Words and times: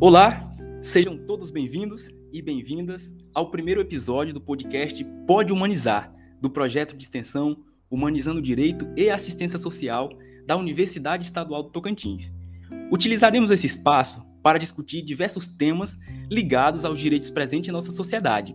Olá, 0.00 0.48
sejam 0.80 1.18
todos 1.18 1.50
bem-vindos 1.50 2.08
e 2.32 2.40
bem-vindas 2.40 3.12
ao 3.34 3.50
primeiro 3.50 3.80
episódio 3.80 4.32
do 4.32 4.40
podcast 4.40 5.04
Pode 5.26 5.52
Humanizar, 5.52 6.12
do 6.40 6.48
projeto 6.48 6.96
de 6.96 7.02
extensão 7.02 7.64
Humanizando 7.90 8.40
Direito 8.40 8.86
e 8.96 9.10
Assistência 9.10 9.58
Social 9.58 10.08
da 10.46 10.56
Universidade 10.56 11.24
Estadual 11.24 11.64
do 11.64 11.70
Tocantins. 11.70 12.32
Utilizaremos 12.92 13.50
esse 13.50 13.66
espaço 13.66 14.24
para 14.40 14.56
discutir 14.56 15.02
diversos 15.02 15.48
temas 15.48 15.98
ligados 16.30 16.84
aos 16.84 17.00
direitos 17.00 17.28
presentes 17.28 17.68
em 17.68 17.72
nossa 17.72 17.90
sociedade. 17.90 18.54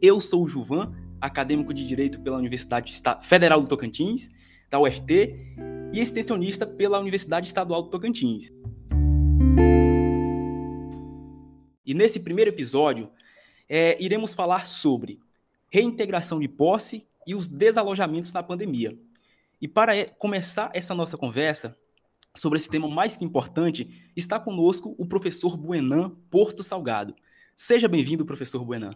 Eu 0.00 0.20
sou 0.20 0.44
o 0.44 0.48
Juvan, 0.48 0.92
acadêmico 1.20 1.74
de 1.74 1.84
Direito 1.84 2.20
pela 2.20 2.38
Universidade 2.38 2.94
Federal 3.24 3.60
do 3.60 3.66
Tocantins, 3.66 4.28
da 4.70 4.78
UFT, 4.78 5.34
e 5.92 5.98
extensionista 5.98 6.64
pela 6.64 7.00
Universidade 7.00 7.48
Estadual 7.48 7.82
do 7.82 7.90
Tocantins. 7.90 8.52
E 11.90 11.94
nesse 11.94 12.20
primeiro 12.20 12.52
episódio, 12.52 13.10
é, 13.68 14.00
iremos 14.00 14.32
falar 14.32 14.64
sobre 14.64 15.18
reintegração 15.68 16.38
de 16.38 16.46
posse 16.46 17.04
e 17.26 17.34
os 17.34 17.48
desalojamentos 17.48 18.32
na 18.32 18.44
pandemia. 18.44 18.96
E 19.60 19.66
para 19.66 20.06
começar 20.10 20.70
essa 20.72 20.94
nossa 20.94 21.18
conversa 21.18 21.76
sobre 22.32 22.58
esse 22.58 22.68
tema 22.68 22.86
mais 22.86 23.16
que 23.16 23.24
importante, 23.24 24.08
está 24.14 24.38
conosco 24.38 24.94
o 24.98 25.04
professor 25.04 25.56
Buenan 25.56 26.10
Porto 26.30 26.62
Salgado. 26.62 27.12
Seja 27.56 27.88
bem-vindo, 27.88 28.24
professor 28.24 28.64
Buenan. 28.64 28.94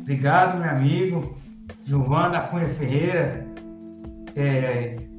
Obrigado, 0.00 0.60
meu 0.60 0.70
amigo 0.70 1.38
Giovana 1.84 2.40
Cunha 2.48 2.70
Ferreira. 2.70 3.46
É, 4.34 5.13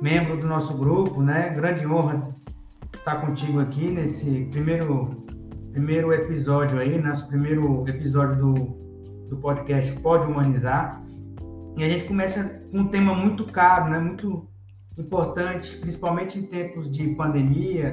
membro 0.00 0.36
do 0.36 0.46
nosso 0.46 0.76
grupo, 0.76 1.22
né? 1.22 1.50
Grande 1.50 1.86
honra 1.86 2.34
estar 2.94 3.16
contigo 3.16 3.60
aqui 3.60 3.90
nesse 3.90 4.46
primeiro 4.50 5.26
primeiro 5.72 6.12
episódio 6.12 6.78
aí, 6.78 7.00
nosso 7.00 7.28
primeiro 7.28 7.86
episódio 7.88 8.36
do, 8.36 8.54
do 9.28 9.36
podcast 9.36 9.92
Pode 10.00 10.26
Humanizar. 10.26 11.02
E 11.76 11.84
a 11.84 11.88
gente 11.88 12.04
começa 12.04 12.62
com 12.70 12.78
um 12.78 12.88
tema 12.88 13.14
muito 13.14 13.44
caro, 13.44 13.90
né? 13.90 13.98
Muito 13.98 14.48
importante, 14.96 15.76
principalmente 15.78 16.38
em 16.38 16.42
tempos 16.42 16.90
de 16.90 17.08
pandemia, 17.14 17.92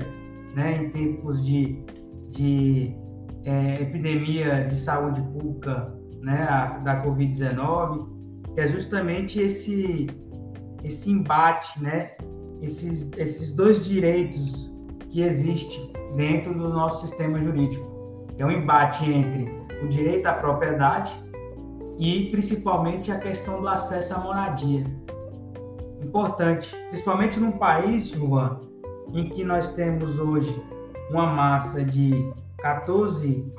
né? 0.56 0.78
Em 0.78 0.90
tempos 0.90 1.44
de, 1.46 1.84
de 2.30 2.96
é, 3.44 3.82
epidemia 3.82 4.64
de 4.68 4.78
saúde 4.78 5.22
pública, 5.22 5.94
né? 6.22 6.48
A, 6.50 6.80
da 6.80 7.04
Covid-19, 7.04 8.08
que 8.56 8.62
é 8.62 8.68
justamente 8.68 9.40
esse 9.40 10.08
esse 10.86 11.12
embate, 11.12 11.82
né? 11.82 12.12
Esses, 12.62 13.10
esses 13.18 13.52
dois 13.52 13.84
direitos 13.84 14.72
que 15.10 15.22
existem 15.22 15.92
dentro 16.16 16.54
do 16.54 16.70
nosso 16.70 17.08
sistema 17.08 17.40
jurídico. 17.40 18.28
É 18.38 18.46
um 18.46 18.52
embate 18.52 19.10
entre 19.10 19.50
o 19.84 19.88
direito 19.88 20.26
à 20.28 20.34
propriedade 20.34 21.14
e 21.98 22.30
principalmente 22.32 23.12
a 23.12 23.18
questão 23.18 23.62
do 23.62 23.68
acesso 23.68 24.14
à 24.14 24.20
moradia. 24.20 24.86
Importante, 26.04 26.76
principalmente 26.90 27.40
num 27.40 27.54
país, 27.54 28.10
Juan, 28.10 28.60
em 29.14 29.30
que 29.30 29.44
nós 29.44 29.74
temos 29.74 30.20
hoje 30.20 30.62
uma 31.10 31.26
massa 31.26 31.84
de 31.84 32.32
14, 32.60 33.52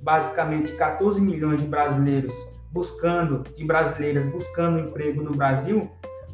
basicamente 0.00 0.72
14 0.72 1.20
milhões 1.20 1.60
de 1.60 1.66
brasileiros 1.66 2.32
buscando 2.70 3.42
e 3.56 3.64
brasileiras 3.64 4.26
buscando 4.26 4.78
emprego 4.78 5.22
no 5.22 5.34
Brasil, 5.34 5.90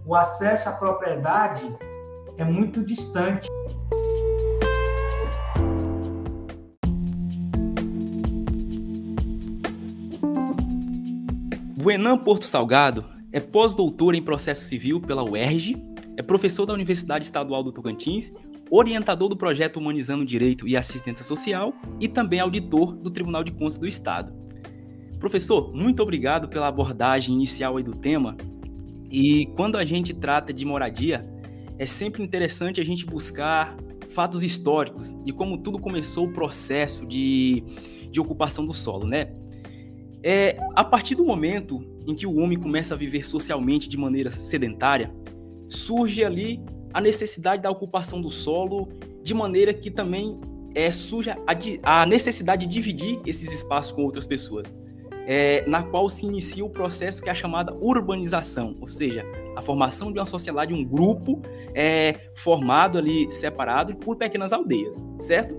o 0.07 0.15
acesso 0.15 0.69
à 0.69 0.73
propriedade 0.73 1.75
é 2.39 2.45
muito 2.45 2.85
distante. 2.85 3.49
Buenan 11.77 12.19
Porto 12.19 12.45
Salgado 12.45 13.05
é 13.33 13.41
pós-doutor 13.41 14.15
em 14.15 14.23
processo 14.23 14.65
civil 14.65 15.01
pela 15.01 15.25
UERJ, 15.25 15.77
é 16.17 16.23
professor 16.23 16.67
da 16.67 16.73
Universidade 16.73 17.25
Estadual 17.25 17.63
do 17.63 17.73
Tocantins, 17.73 18.33
orientador 18.71 19.29
do 19.29 19.37
projeto 19.37 19.79
Humanizando 19.79 20.25
Direito 20.25 20.67
e 20.67 20.77
Assistência 20.77 21.25
Social 21.25 21.75
e 22.01 22.09
também 22.09 22.41
auditor 22.41 22.95
do 22.95 23.11
Tribunal 23.11 23.43
de 23.45 23.51
Contas 23.53 23.77
do 23.77 23.87
Estado. 23.87 24.33
Professor, 25.19 25.73
muito 25.75 26.03
obrigado 26.03 26.49
pela 26.49 26.69
abordagem 26.69 27.35
inicial 27.35 27.81
do 27.83 27.95
tema 27.95 28.37
e 29.11 29.47
quando 29.57 29.77
a 29.77 29.85
gente 29.85 30.15
trata 30.15 30.53
de 30.53 30.65
moradia, 30.65 31.23
é 31.79 31.87
sempre 31.87 32.23
interessante 32.23 32.81
a 32.81 32.85
gente 32.85 33.05
buscar 33.05 33.77
fatos 34.09 34.43
históricos 34.43 35.15
de 35.25 35.33
como 35.33 35.59
tudo 35.59 35.79
começou 35.79 36.27
o 36.27 36.33
processo 36.33 37.07
de, 37.07 37.63
de 38.11 38.21
ocupação 38.21 38.67
do 38.67 38.73
solo, 38.73 39.07
né? 39.07 39.33
É, 40.23 40.59
a 40.75 40.85
partir 40.85 41.15
do 41.15 41.25
momento 41.25 41.85
em 42.07 42.15
que 42.15 42.27
o 42.27 42.37
homem 42.39 42.59
começa 42.59 42.95
a 42.95 42.97
viver 42.97 43.25
socialmente 43.25 43.89
de 43.89 43.97
maneira 43.97 44.31
sedentária, 44.31 45.15
surge 45.69 46.25
ali 46.25 46.61
a 46.93 47.01
necessidade 47.01 47.63
da 47.63 47.71
ocupação 47.71 48.21
do 48.21 48.31
solo 48.31 48.89
de 49.23 49.35
maneira 49.35 49.75
que 49.75 49.91
também 49.91 50.41
é, 50.75 50.91
surge 50.91 51.31
a, 51.31 51.37
a 51.83 52.07
necessidade 52.07 52.67
de 52.67 52.73
dividir 52.73 53.21
esses 53.27 53.53
espaços 53.53 53.93
com 53.93 54.03
outras 54.03 54.27
pessoas 54.27 54.75
é, 55.27 55.65
na 55.67 55.83
qual 55.83 56.09
se 56.09 56.25
inicia 56.25 56.65
o 56.65 56.71
processo 56.71 57.21
que 57.21 57.29
é 57.29 57.33
a 57.33 57.35
chamada 57.35 57.73
urbanização, 57.75 58.77
ou 58.81 58.87
seja, 58.87 59.25
a 59.57 59.61
formação 59.61 60.13
de 60.13 60.19
uma 60.19 60.27
sociedade, 60.27 60.73
um 60.73 60.85
grupo 60.85 61.43
é, 61.75 62.31
formado 62.37 62.97
ali, 62.97 63.29
separado 63.31 63.97
por 63.97 64.17
pequenas 64.17 64.53
aldeias, 64.53 65.03
certo? 65.19 65.57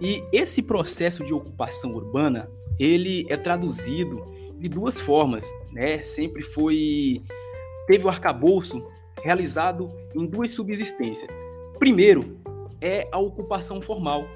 E 0.00 0.22
esse 0.32 0.62
processo 0.62 1.24
de 1.24 1.32
ocupação 1.32 1.94
urbana, 1.94 2.48
ele 2.78 3.26
é 3.28 3.36
traduzido 3.36 4.24
de 4.58 4.68
duas 4.68 5.00
formas, 5.00 5.50
né? 5.72 5.98
Sempre 6.02 6.42
foi 6.42 7.22
teve 7.86 8.04
o 8.04 8.08
arcabouço 8.08 8.84
realizado 9.22 9.88
em 10.14 10.26
duas 10.26 10.50
subsistências. 10.50 11.30
Primeiro 11.78 12.38
é 12.80 13.08
a 13.10 13.18
ocupação 13.18 13.80
formal, 13.80 14.26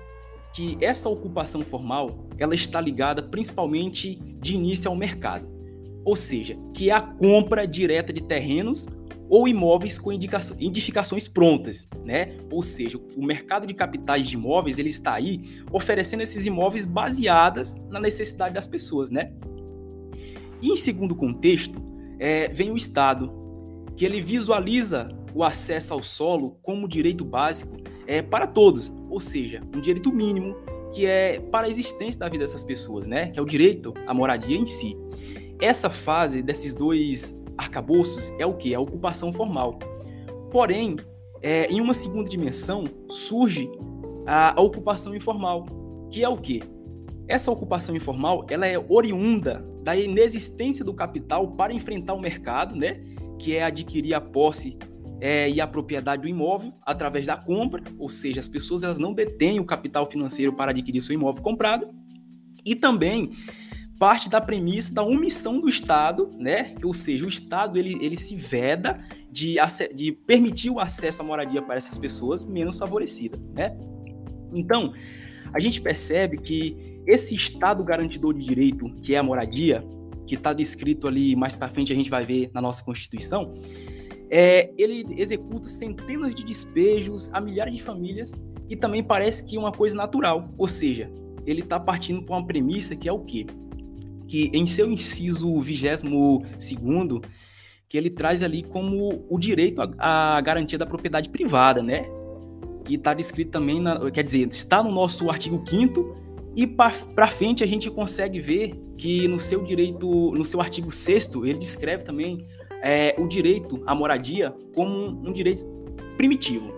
que 0.52 0.76
essa 0.80 1.08
ocupação 1.08 1.62
formal 1.62 2.28
ela 2.38 2.54
está 2.54 2.80
ligada 2.80 3.22
principalmente 3.22 4.16
de 4.40 4.54
início 4.54 4.90
ao 4.90 4.96
mercado, 4.96 5.48
ou 6.04 6.16
seja, 6.16 6.56
que 6.74 6.90
é 6.90 6.92
a 6.92 7.00
compra 7.00 7.66
direta 7.66 8.12
de 8.12 8.22
terrenos 8.22 8.88
ou 9.28 9.46
imóveis 9.46 9.96
com 9.96 10.10
edificações 10.12 11.28
prontas, 11.28 11.88
né? 12.04 12.36
Ou 12.50 12.62
seja, 12.62 12.98
o 13.16 13.24
mercado 13.24 13.64
de 13.64 13.72
capitais 13.72 14.26
de 14.26 14.34
imóveis 14.34 14.76
ele 14.76 14.88
está 14.88 15.14
aí 15.14 15.62
oferecendo 15.70 16.22
esses 16.22 16.46
imóveis 16.46 16.84
baseadas 16.84 17.76
na 17.88 18.00
necessidade 18.00 18.54
das 18.54 18.66
pessoas, 18.66 19.08
né? 19.08 19.32
E 20.60 20.72
em 20.72 20.76
segundo 20.76 21.14
contexto, 21.14 21.80
é, 22.18 22.48
vem 22.48 22.72
o 22.72 22.76
Estado, 22.76 23.32
que 23.96 24.04
ele 24.04 24.20
visualiza 24.20 25.08
o 25.34 25.44
acesso 25.44 25.92
ao 25.92 26.02
solo 26.02 26.58
como 26.62 26.88
direito 26.88 27.24
básico 27.24 27.76
é, 28.06 28.22
para 28.22 28.46
todos, 28.46 28.92
ou 29.08 29.20
seja, 29.20 29.60
um 29.74 29.80
direito 29.80 30.12
mínimo 30.12 30.56
que 30.92 31.06
é 31.06 31.40
para 31.40 31.66
a 31.66 31.70
existência 31.70 32.18
da 32.18 32.28
vida 32.28 32.44
dessas 32.44 32.64
pessoas, 32.64 33.06
né? 33.06 33.28
Que 33.30 33.38
é 33.38 33.42
o 33.42 33.46
direito 33.46 33.94
à 34.06 34.14
moradia 34.14 34.56
em 34.56 34.66
si. 34.66 34.96
Essa 35.60 35.90
fase 35.90 36.42
desses 36.42 36.74
dois 36.74 37.36
arcabouços 37.56 38.32
é 38.38 38.46
o 38.46 38.54
que? 38.54 38.72
É 38.72 38.76
a 38.76 38.80
ocupação 38.80 39.32
formal. 39.32 39.78
Porém, 40.50 40.96
é, 41.42 41.66
em 41.66 41.80
uma 41.80 41.94
segunda 41.94 42.28
dimensão 42.28 42.84
surge 43.08 43.70
a, 44.26 44.58
a 44.58 44.62
ocupação 44.62 45.14
informal, 45.14 45.66
que 46.10 46.24
é 46.24 46.28
o 46.28 46.36
que? 46.36 46.62
Essa 47.28 47.52
ocupação 47.52 47.94
informal 47.94 48.44
ela 48.50 48.66
é 48.66 48.76
oriunda 48.76 49.64
da 49.82 49.94
inexistência 49.94 50.84
do 50.84 50.92
capital 50.92 51.52
para 51.52 51.72
enfrentar 51.72 52.14
o 52.14 52.20
mercado, 52.20 52.74
né? 52.74 52.94
Que 53.38 53.56
é 53.56 53.62
adquirir 53.62 54.14
a 54.14 54.20
posse 54.20 54.76
é, 55.20 55.50
e 55.50 55.60
a 55.60 55.66
propriedade 55.66 56.22
do 56.22 56.28
imóvel 56.28 56.72
através 56.82 57.26
da 57.26 57.36
compra, 57.36 57.82
ou 57.98 58.08
seja, 58.08 58.40
as 58.40 58.48
pessoas 58.48 58.82
elas 58.82 58.98
não 58.98 59.12
detêm 59.12 59.60
o 59.60 59.64
capital 59.64 60.10
financeiro 60.10 60.52
para 60.52 60.70
adquirir 60.70 61.02
seu 61.02 61.14
imóvel 61.14 61.42
comprado, 61.42 61.88
e 62.64 62.74
também 62.74 63.32
parte 63.98 64.30
da 64.30 64.40
premissa 64.40 64.94
da 64.94 65.02
omissão 65.02 65.60
do 65.60 65.68
Estado, 65.68 66.30
né? 66.38 66.74
Ou 66.82 66.94
seja, 66.94 67.24
o 67.26 67.28
Estado 67.28 67.78
ele, 67.78 67.98
ele 68.00 68.16
se 68.16 68.34
veda 68.34 68.98
de, 69.30 69.56
de 69.94 70.12
permitir 70.12 70.70
o 70.70 70.80
acesso 70.80 71.20
à 71.20 71.24
moradia 71.24 71.60
para 71.60 71.76
essas 71.76 71.98
pessoas 71.98 72.42
menos 72.42 72.78
favorecidas, 72.78 73.38
né? 73.54 73.76
Então, 74.54 74.94
a 75.52 75.60
gente 75.60 75.82
percebe 75.82 76.38
que 76.38 77.02
esse 77.06 77.34
Estado 77.34 77.84
garantidor 77.84 78.32
de 78.32 78.44
direito, 78.44 78.90
que 79.02 79.14
é 79.14 79.18
a 79.18 79.22
moradia, 79.22 79.84
que 80.26 80.34
está 80.34 80.52
descrito 80.52 81.06
ali 81.06 81.36
mais 81.36 81.54
para 81.54 81.68
frente, 81.68 81.92
a 81.92 81.96
gente 81.96 82.08
vai 82.08 82.24
ver 82.24 82.50
na 82.54 82.62
nossa 82.62 82.82
Constituição, 82.82 83.52
é, 84.30 84.70
ele 84.78 85.04
executa 85.20 85.68
centenas 85.68 86.34
de 86.34 86.44
despejos 86.44 87.28
a 87.32 87.40
milhares 87.40 87.74
de 87.74 87.82
famílias 87.82 88.32
e 88.68 88.76
também 88.76 89.02
parece 89.02 89.44
que 89.44 89.56
é 89.56 89.58
uma 89.58 89.72
coisa 89.72 89.96
natural, 89.96 90.48
ou 90.56 90.68
seja, 90.68 91.10
ele 91.44 91.60
está 91.60 91.80
partindo 91.80 92.22
para 92.22 92.36
uma 92.36 92.46
premissa 92.46 92.94
que 92.94 93.08
é 93.08 93.12
o 93.12 93.20
quê? 93.20 93.46
Que 94.28 94.50
em 94.54 94.66
seu 94.66 94.90
inciso 94.90 95.60
22 95.60 96.02
que 97.88 97.98
ele 97.98 98.08
traz 98.08 98.44
ali 98.44 98.62
como 98.62 99.24
o 99.28 99.36
direito 99.36 99.82
à 99.98 100.40
garantia 100.40 100.78
da 100.78 100.86
propriedade 100.86 101.28
privada, 101.28 101.82
né? 101.82 102.04
Que 102.84 102.94
está 102.94 103.12
descrito 103.12 103.50
também, 103.50 103.80
na, 103.80 104.08
quer 104.12 104.22
dizer, 104.22 104.46
está 104.46 104.80
no 104.80 104.92
nosso 104.92 105.28
artigo 105.28 105.60
5 105.66 106.30
e 106.54 106.68
para 106.68 107.26
frente 107.26 107.64
a 107.64 107.66
gente 107.66 107.90
consegue 107.90 108.38
ver 108.38 108.80
que 108.96 109.26
no 109.26 109.40
seu 109.40 109.64
direito, 109.64 110.30
no 110.30 110.44
seu 110.44 110.60
artigo 110.60 110.90
6 110.92 111.30
ele 111.44 111.58
descreve 111.58 112.04
também 112.04 112.46
é, 112.82 113.14
o 113.18 113.26
direito 113.26 113.82
à 113.86 113.94
moradia 113.94 114.54
como 114.74 115.08
um, 115.26 115.32
direito 115.32 115.64
primitivo. 116.16 116.72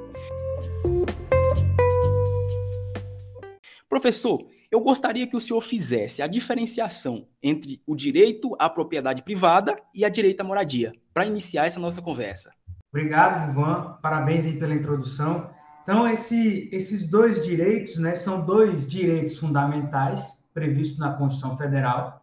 Professor, 3.89 4.47
eu 4.71 4.81
gostaria 4.81 5.27
que 5.27 5.37
o 5.37 5.41
senhor 5.41 5.61
fizesse 5.61 6.23
a 6.23 6.27
diferenciação 6.27 7.27
entre 7.43 7.83
o 7.87 7.95
direito 7.95 8.57
à 8.59 8.71
propriedade 8.71 9.23
privada 9.23 9.77
e 9.95 10.05
a 10.05 10.09
direito 10.09 10.41
à 10.41 10.45
moradia, 10.45 10.93
para 11.13 11.27
iniciar 11.27 11.67
essa 11.67 11.79
nossa 11.79 12.01
conversa. 12.01 12.51
Obrigado, 12.91 13.51
Ivan. 13.51 13.99
Parabéns 14.03 14.45
pela 14.59 14.75
introdução. 14.75 15.51
Então, 15.83 16.09
esse, 16.09 16.69
esses 16.73 17.07
dois 17.07 17.43
direitos, 17.43 17.99
né, 17.99 18.15
são 18.15 18.45
dois 18.45 18.87
direitos 18.87 19.37
fundamentais 19.37 20.43
previstos 20.55 20.99
na 20.99 21.13
Constituição 21.13 21.57
Federal. 21.57 22.22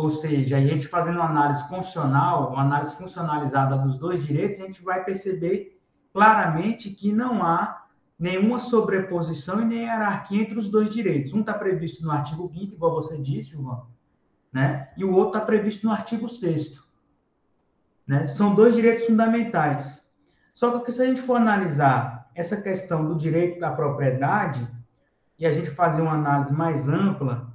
Ou 0.00 0.08
seja, 0.08 0.56
a 0.56 0.62
gente 0.62 0.88
fazendo 0.88 1.16
uma 1.16 1.28
análise 1.28 1.62
funcional, 1.68 2.52
uma 2.52 2.62
análise 2.62 2.96
funcionalizada 2.96 3.76
dos 3.76 3.98
dois 3.98 4.24
direitos, 4.24 4.58
a 4.58 4.64
gente 4.64 4.82
vai 4.82 5.04
perceber 5.04 5.78
claramente 6.10 6.88
que 6.88 7.12
não 7.12 7.42
há 7.42 7.84
nenhuma 8.18 8.58
sobreposição 8.58 9.60
e 9.60 9.64
nem 9.66 9.80
hierarquia 9.80 10.40
entre 10.40 10.58
os 10.58 10.70
dois 10.70 10.88
direitos. 10.88 11.34
Um 11.34 11.40
está 11.40 11.52
previsto 11.52 12.02
no 12.02 12.10
artigo 12.10 12.50
5 12.50 12.72
igual 12.72 12.94
você 12.94 13.18
disse, 13.18 13.50
João, 13.50 13.88
né? 14.50 14.88
e 14.96 15.04
o 15.04 15.12
outro 15.12 15.36
está 15.36 15.40
previsto 15.42 15.86
no 15.86 15.92
artigo 15.92 16.26
6 16.30 16.82
né? 18.06 18.26
São 18.26 18.54
dois 18.54 18.74
direitos 18.74 19.04
fundamentais. 19.04 20.02
Só 20.54 20.78
que 20.78 20.92
se 20.92 21.02
a 21.02 21.04
gente 21.04 21.20
for 21.20 21.36
analisar 21.36 22.30
essa 22.34 22.56
questão 22.56 23.06
do 23.06 23.14
direito 23.16 23.60
da 23.60 23.70
propriedade 23.70 24.66
e 25.38 25.46
a 25.46 25.52
gente 25.52 25.70
fazer 25.70 26.00
uma 26.00 26.14
análise 26.14 26.54
mais 26.54 26.88
ampla, 26.88 27.49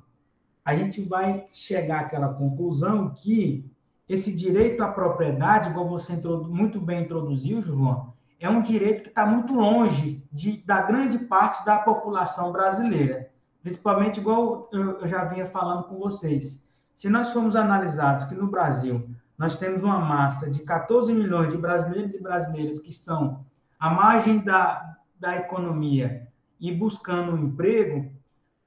a 0.66 0.76
gente 0.76 1.00
vai 1.04 1.46
chegar 1.52 2.02
àquela 2.02 2.34
conclusão 2.34 3.14
que 3.14 3.72
esse 4.10 4.36
direito 4.36 4.84
à 4.84 4.88
propriedade, 4.88 5.72
como 5.74 5.90
você 5.90 6.14
muito 6.16 6.82
bem 6.82 7.04
introduziu, 7.04 7.62
João, 7.62 8.14
é 8.40 8.50
um 8.50 8.62
direito 8.62 9.04
que 9.04 9.10
está 9.10 9.26
muito 9.26 9.54
longe 9.54 10.24
de, 10.32 10.58
da 10.58 10.82
grande 10.82 11.20
parte 11.20 11.64
da 11.64 11.78
população 11.78 12.52
brasileira, 12.52 13.30
principalmente 13.62 14.20
igual 14.20 14.68
eu, 14.72 15.08
já 15.08 15.24
vinha 15.26 15.46
falando 15.46 15.84
com 15.86 15.98
vocês. 15.98 16.64
Se 16.94 17.10
nós 17.10 17.32
formos 17.32 17.56
analisados 17.56 18.26
que 18.26 18.36
no 18.36 18.48
Brasil 18.48 19.08
nós 19.38 19.58
temos 19.58 19.84
uma 19.84 20.00
massa 20.00 20.50
de 20.50 20.60
14 20.60 21.14
milhões 21.14 21.52
de 21.52 21.58
brasileiros 21.58 22.14
e 22.14 22.22
brasileiras 22.22 22.80
que 22.80 22.90
estão 22.90 23.46
à 23.80 23.90
margem 23.90 24.40
da, 24.40 24.98
da 25.20 25.36
economia 25.36 26.28
e 26.60 26.72
buscando 26.72 27.34
um 27.34 27.46
emprego, 27.46 28.12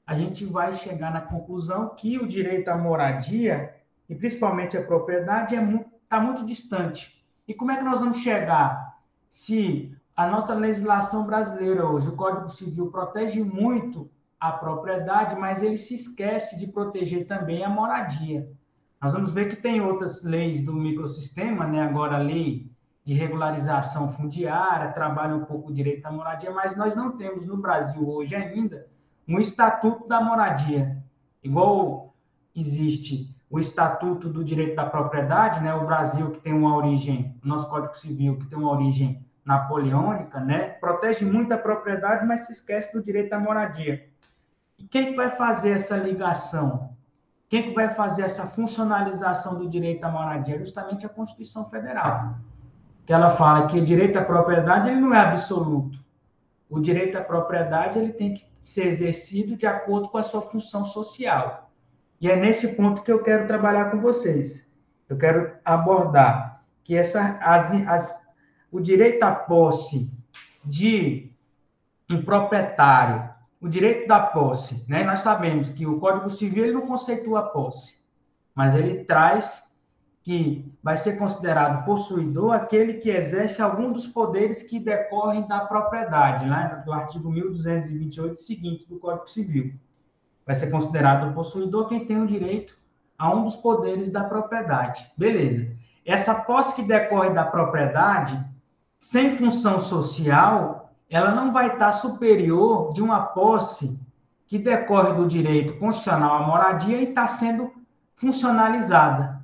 a 0.08 0.14
gente 0.14 0.46
vai 0.46 0.72
chegar 0.72 1.12
na 1.12 1.20
conclusão 1.20 1.90
que 1.90 2.16
o 2.16 2.26
direito 2.26 2.70
à 2.70 2.78
moradia, 2.78 3.74
e 4.08 4.14
principalmente 4.14 4.74
a 4.74 4.82
propriedade, 4.82 5.54
está 5.54 5.62
é 5.62 5.66
muito, 5.66 5.90
tá 6.08 6.18
muito 6.18 6.46
distante. 6.46 7.22
E 7.46 7.52
como 7.52 7.72
é 7.72 7.76
que 7.76 7.84
nós 7.84 8.00
vamos 8.00 8.16
chegar 8.16 8.96
se 9.28 9.94
a 10.16 10.26
nossa 10.26 10.54
legislação 10.54 11.26
brasileira 11.26 11.86
hoje, 11.86 12.08
o 12.08 12.16
Código 12.16 12.48
Civil, 12.48 12.90
protege 12.90 13.44
muito 13.44 14.10
a 14.40 14.50
propriedade, 14.50 15.36
mas 15.36 15.60
ele 15.60 15.76
se 15.76 15.94
esquece 15.94 16.58
de 16.58 16.68
proteger 16.68 17.26
também 17.26 17.62
a 17.62 17.68
moradia. 17.68 18.50
Nós 19.02 19.12
vamos 19.12 19.30
ver 19.30 19.48
que 19.48 19.56
tem 19.56 19.82
outras 19.82 20.22
leis 20.22 20.64
do 20.64 20.72
microsistema, 20.72 21.66
né? 21.66 21.82
agora 21.82 22.16
a 22.16 22.22
lei 22.22 22.72
de 23.04 23.12
regularização 23.12 24.08
fundiária, 24.08 24.90
trabalha 24.90 25.36
um 25.36 25.44
pouco 25.44 25.68
o 25.68 25.74
direito 25.74 26.06
à 26.06 26.10
moradia, 26.10 26.50
mas 26.50 26.74
nós 26.74 26.96
não 26.96 27.14
temos 27.14 27.46
no 27.46 27.58
Brasil 27.58 28.08
hoje 28.08 28.34
ainda 28.34 28.86
um 29.28 29.38
estatuto 29.38 30.08
da 30.08 30.20
moradia, 30.20 30.96
igual 31.42 32.14
existe 32.56 33.34
o 33.50 33.58
Estatuto 33.58 34.28
do 34.28 34.44
Direito 34.44 34.76
da 34.76 34.84
Propriedade, 34.84 35.60
né? 35.60 35.74
O 35.74 35.86
Brasil 35.86 36.30
que 36.30 36.40
tem 36.40 36.52
uma 36.52 36.76
origem, 36.76 37.38
o 37.42 37.48
nosso 37.48 37.68
Código 37.68 37.94
Civil 37.94 38.38
que 38.38 38.46
tem 38.46 38.58
uma 38.58 38.70
origem 38.70 39.24
napoleônica, 39.44 40.38
né? 40.40 40.70
Protege 40.80 41.24
muito 41.24 41.52
a 41.52 41.58
propriedade, 41.58 42.26
mas 42.26 42.42
se 42.42 42.52
esquece 42.52 42.92
do 42.92 43.02
direito 43.02 43.32
à 43.32 43.38
moradia. 43.38 44.06
E 44.78 44.84
quem 44.84 45.06
que 45.06 45.16
vai 45.16 45.30
fazer 45.30 45.70
essa 45.70 45.96
ligação? 45.96 46.94
Quem 47.48 47.62
que 47.62 47.74
vai 47.74 47.88
fazer 47.88 48.22
essa 48.22 48.46
funcionalização 48.46 49.58
do 49.58 49.68
direito 49.68 50.04
à 50.04 50.10
moradia? 50.10 50.58
Justamente 50.58 51.06
a 51.06 51.08
Constituição 51.08 51.64
Federal. 51.70 52.34
Que 53.06 53.12
ela 53.14 53.30
fala 53.30 53.66
que 53.66 53.78
o 53.78 53.84
direito 53.84 54.18
à 54.18 54.22
propriedade 54.22 54.90
ele 54.90 55.00
não 55.00 55.14
é 55.14 55.20
absoluto. 55.20 55.98
O 56.68 56.78
direito 56.78 57.16
à 57.16 57.22
propriedade 57.22 57.98
ele 57.98 58.12
tem 58.12 58.34
que 58.34 58.44
ser 58.60 58.86
exercido 58.86 59.56
de 59.56 59.66
acordo 59.66 60.08
com 60.08 60.18
a 60.18 60.22
sua 60.22 60.42
função 60.42 60.84
social. 60.84 61.70
E 62.20 62.30
é 62.30 62.36
nesse 62.36 62.74
ponto 62.76 63.02
que 63.02 63.12
eu 63.12 63.22
quero 63.22 63.46
trabalhar 63.46 63.90
com 63.90 64.00
vocês. 64.00 64.68
Eu 65.08 65.16
quero 65.16 65.52
abordar 65.64 66.64
que 66.82 66.96
essa, 66.96 67.38
as, 67.40 67.72
as, 67.86 68.28
o 68.70 68.80
direito 68.80 69.22
à 69.22 69.32
posse 69.32 70.10
de 70.64 71.32
um 72.10 72.22
proprietário, 72.22 73.28
o 73.60 73.68
direito 73.68 74.08
da 74.08 74.20
posse, 74.20 74.84
né? 74.88 75.04
Nós 75.04 75.20
sabemos 75.20 75.68
que 75.68 75.86
o 75.86 75.98
Código 75.98 76.30
Civil 76.30 76.64
ele 76.64 76.72
não 76.72 76.86
conceitua 76.86 77.40
a 77.40 77.42
posse, 77.42 77.98
mas 78.54 78.74
ele 78.74 79.04
traz 79.04 79.67
que 80.28 80.70
vai 80.82 80.98
ser 80.98 81.16
considerado 81.16 81.86
possuidor 81.86 82.52
aquele 82.52 82.94
que 82.94 83.08
exerce 83.08 83.62
algum 83.62 83.90
dos 83.90 84.06
poderes 84.06 84.62
que 84.62 84.78
decorrem 84.78 85.48
da 85.48 85.60
propriedade, 85.60 86.44
né? 86.44 86.82
do 86.84 86.92
artigo 86.92 87.30
1228 87.30 88.38
seguinte 88.38 88.86
do 88.86 88.98
Código 88.98 89.26
Civil 89.26 89.72
vai 90.46 90.54
ser 90.54 90.70
considerado 90.70 91.32
possuidor 91.34 91.88
quem 91.88 92.04
tem 92.04 92.22
o 92.22 92.26
direito 92.26 92.76
a 93.18 93.34
um 93.34 93.44
dos 93.44 93.56
poderes 93.56 94.10
da 94.10 94.24
propriedade. 94.24 95.10
Beleza. 95.16 95.74
Essa 96.04 96.34
posse 96.34 96.74
que 96.74 96.82
decorre 96.82 97.30
da 97.30 97.44
propriedade, 97.44 98.38
sem 98.98 99.34
função 99.34 99.80
social, 99.80 100.92
ela 101.08 101.34
não 101.34 101.54
vai 101.54 101.68
estar 101.68 101.92
superior 101.94 102.92
de 102.92 103.00
uma 103.00 103.20
posse 103.20 103.98
que 104.46 104.58
decorre 104.58 105.14
do 105.14 105.26
direito 105.26 105.78
constitucional 105.78 106.42
à 106.42 106.46
moradia 106.46 106.98
e 106.98 107.04
está 107.04 107.26
sendo 107.26 107.72
funcionalizada. 108.14 109.38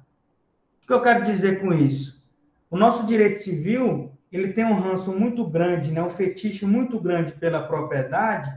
O 0.84 0.86
que 0.86 0.92
eu 0.92 1.00
quero 1.00 1.24
dizer 1.24 1.62
com 1.62 1.72
isso? 1.72 2.22
O 2.70 2.76
nosso 2.76 3.06
direito 3.06 3.38
civil 3.38 4.12
ele 4.30 4.52
tem 4.52 4.66
um 4.66 4.80
ranço 4.80 5.12
muito 5.12 5.42
grande, 5.46 5.90
né, 5.90 6.02
um 6.02 6.10
fetiche 6.10 6.66
muito 6.66 7.00
grande 7.00 7.32
pela 7.32 7.62
propriedade, 7.62 8.52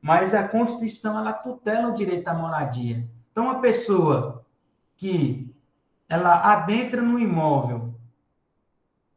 mas 0.00 0.32
a 0.32 0.48
Constituição 0.48 1.18
ela 1.18 1.34
tutela 1.34 1.88
o 1.88 1.94
direito 1.94 2.28
à 2.28 2.34
moradia. 2.34 3.06
Então, 3.30 3.50
a 3.50 3.56
pessoa 3.56 4.42
que 4.96 5.52
ela 6.08 6.52
adentra 6.52 7.02
no 7.02 7.18
imóvel 7.18 7.94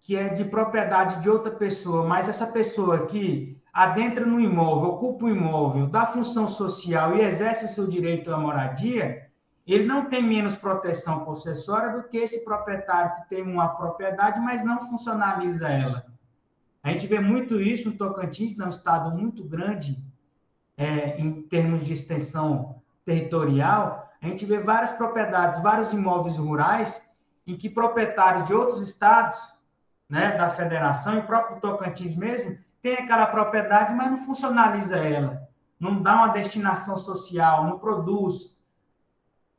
que 0.02 0.18
é 0.18 0.28
de 0.28 0.44
propriedade 0.44 1.22
de 1.22 1.30
outra 1.30 1.52
pessoa, 1.52 2.06
mas 2.06 2.28
essa 2.28 2.46
pessoa 2.46 3.06
que 3.06 3.58
adentra 3.72 4.26
no 4.26 4.38
imóvel, 4.38 4.90
ocupa 4.90 5.26
o 5.26 5.30
imóvel, 5.30 5.88
dá 5.88 6.06
função 6.06 6.46
social 6.46 7.16
e 7.16 7.22
exerce 7.22 7.64
o 7.64 7.70
seu 7.70 7.88
direito 7.88 8.34
à 8.34 8.38
moradia, 8.38 9.30
ele 9.66 9.86
não 9.86 10.06
tem 10.06 10.22
menos 10.22 10.56
proteção 10.56 11.24
possessória 11.24 11.94
do 11.94 12.04
que 12.04 12.18
esse 12.18 12.44
proprietário 12.44 13.16
que 13.16 13.30
tem 13.30 13.44
uma 13.44 13.70
propriedade, 13.70 14.40
mas 14.40 14.64
não 14.64 14.90
funcionaliza 14.90 15.70
ela. 15.70 16.06
A 16.84 16.90
gente 16.90 17.08
vê 17.08 17.20
muito 17.20 17.62
isso 17.62 17.90
no 17.90 17.98
Tocantins, 17.98 18.60
é 18.60 18.66
um 18.66 18.70
estado 18.70 19.16
muito 19.16 19.44
grande, 19.44 20.04
é, 20.76 21.18
em 21.18 21.44
termos 21.44 21.82
de 21.84 21.94
extensão 21.94 22.82
territorial, 23.06 24.04
a 24.22 24.28
gente 24.28 24.46
vê 24.46 24.58
várias 24.58 24.92
propriedades, 24.92 25.62
vários 25.62 25.92
imóveis 25.92 26.38
rurais, 26.38 27.06
em 27.46 27.58
que 27.58 27.70
proprietários 27.70 28.48
de 28.48 28.54
outros 28.54 28.80
estados, 28.82 29.36
né, 30.10 30.38
da 30.38 30.50
federação, 30.50 31.18
e 31.18 31.24
próprio 31.24 31.60
Tocantins 31.60 32.16
mesmo, 32.16 32.58
tem 32.82 32.94
aquela 32.94 33.28
propriedade, 33.28 33.94
mas 33.94 34.10
não 34.10 34.18
funcionaliza 34.18 34.98
ela, 34.98 35.48
não 35.78 36.02
dá 36.02 36.16
uma 36.16 36.28
destinação 36.30 36.98
social, 36.98 37.66
não 37.66 37.80
produz. 37.80 38.53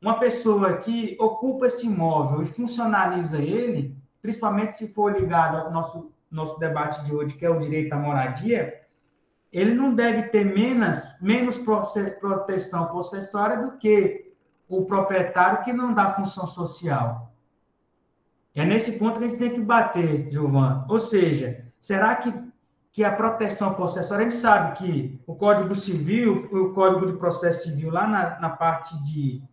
Uma 0.01 0.19
pessoa 0.19 0.77
que 0.77 1.15
ocupa 1.19 1.67
esse 1.67 1.85
imóvel 1.85 2.41
e 2.41 2.45
funcionaliza 2.45 3.37
ele, 3.39 3.95
principalmente 4.21 4.77
se 4.77 4.87
for 4.87 5.19
ligado 5.19 5.57
ao 5.57 5.71
nosso, 5.71 6.11
nosso 6.29 6.59
debate 6.59 7.03
de 7.05 7.13
hoje, 7.13 7.35
que 7.35 7.45
é 7.45 7.49
o 7.49 7.59
direito 7.59 7.93
à 7.93 7.97
moradia, 7.97 8.81
ele 9.51 9.73
não 9.73 9.95
deve 9.95 10.23
ter 10.23 10.43
menos, 10.43 11.07
menos 11.21 11.57
proteção 11.57 12.87
possessória 12.87 13.57
do 13.57 13.77
que 13.77 14.33
o 14.67 14.83
proprietário 14.83 15.63
que 15.63 15.71
não 15.71 15.93
dá 15.93 16.13
função 16.13 16.45
social. 16.45 17.31
É 18.53 18.65
nesse 18.65 18.93
ponto 18.93 19.19
que 19.19 19.25
a 19.25 19.27
gente 19.27 19.39
tem 19.39 19.53
que 19.53 19.61
bater, 19.61 20.29
Gilvan. 20.31 20.85
Ou 20.89 20.99
seja, 20.99 21.65
será 21.79 22.15
que, 22.15 22.33
que 22.91 23.03
a 23.03 23.11
proteção 23.11 23.73
possessória, 23.73 24.25
a 24.25 24.29
gente 24.29 24.41
sabe 24.41 24.77
que 24.77 25.21
o 25.27 25.35
Código 25.35 25.75
Civil, 25.75 26.49
o 26.51 26.73
Código 26.73 27.05
de 27.05 27.13
Processo 27.13 27.69
Civil, 27.69 27.91
lá 27.91 28.07
na, 28.07 28.39
na 28.39 28.49
parte 28.49 29.01
de, 29.03 29.43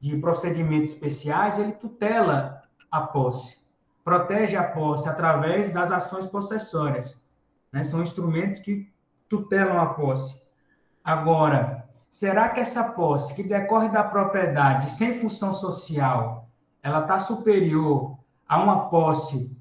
de 0.00 0.16
procedimentos 0.16 0.92
especiais, 0.92 1.58
ele 1.58 1.72
tutela 1.72 2.62
a 2.90 3.00
posse. 3.00 3.58
protege 4.04 4.56
a 4.56 4.64
posse 4.64 5.06
através 5.06 5.70
das 5.70 5.90
ações 5.90 6.26
possessórias. 6.26 7.28
Né? 7.70 7.84
São 7.84 8.02
instrumentos 8.02 8.60
que 8.60 8.90
tutelam 9.28 9.78
a 9.78 9.86
posse. 9.86 10.42
Agora, 11.04 11.86
será 12.08 12.48
que 12.48 12.60
essa 12.60 12.92
posse 12.92 13.34
que 13.34 13.42
decorre 13.42 13.90
da 13.90 14.02
propriedade 14.02 14.90
sem 14.90 15.20
função 15.20 15.52
social, 15.52 16.48
ela 16.82 17.00
está 17.00 17.20
superior 17.20 18.18
a 18.48 18.62
uma 18.62 18.88
posse 18.88 19.54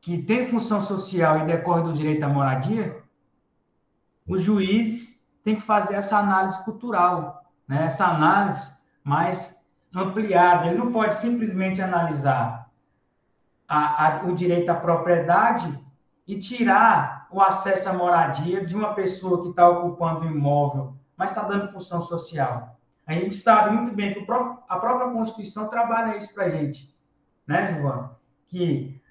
que 0.00 0.20
tem 0.20 0.46
função 0.46 0.80
social 0.80 1.38
e 1.38 1.46
decorre 1.46 1.82
do 1.82 1.92
direito 1.92 2.24
à 2.24 2.28
moradia? 2.28 3.00
Os 4.26 4.40
juízes 4.40 5.24
têm 5.44 5.56
que 5.56 5.62
fazer 5.62 5.94
essa 5.94 6.18
análise 6.18 6.64
cultural, 6.64 7.44
né? 7.68 7.86
essa 7.86 8.06
análise 8.06 8.72
mais 9.04 9.61
ampliada. 9.94 10.66
Ele 10.66 10.78
não 10.78 10.92
pode 10.92 11.14
simplesmente 11.14 11.80
analisar 11.80 12.70
a, 13.68 14.06
a, 14.06 14.24
o 14.24 14.34
direito 14.34 14.70
à 14.70 14.74
propriedade 14.74 15.78
e 16.26 16.38
tirar 16.38 17.26
o 17.30 17.40
acesso 17.40 17.88
à 17.88 17.92
moradia 17.92 18.64
de 18.64 18.76
uma 18.76 18.94
pessoa 18.94 19.42
que 19.42 19.48
está 19.48 19.68
ocupando 19.68 20.26
o 20.26 20.30
imóvel, 20.30 20.94
mas 21.16 21.30
está 21.30 21.42
dando 21.42 21.72
função 21.72 22.00
social. 22.00 22.76
A 23.06 23.14
gente 23.14 23.34
sabe 23.34 23.74
muito 23.74 23.94
bem 23.94 24.14
que 24.14 24.24
próprio, 24.24 24.58
a 24.68 24.78
própria 24.78 25.10
Constituição 25.10 25.68
trabalha 25.68 26.16
isso 26.16 26.32
para 26.32 26.44
a 26.44 26.48
gente, 26.48 26.94
né, 27.46 27.66
Giovanni? 27.66 28.10
Que 28.46 29.02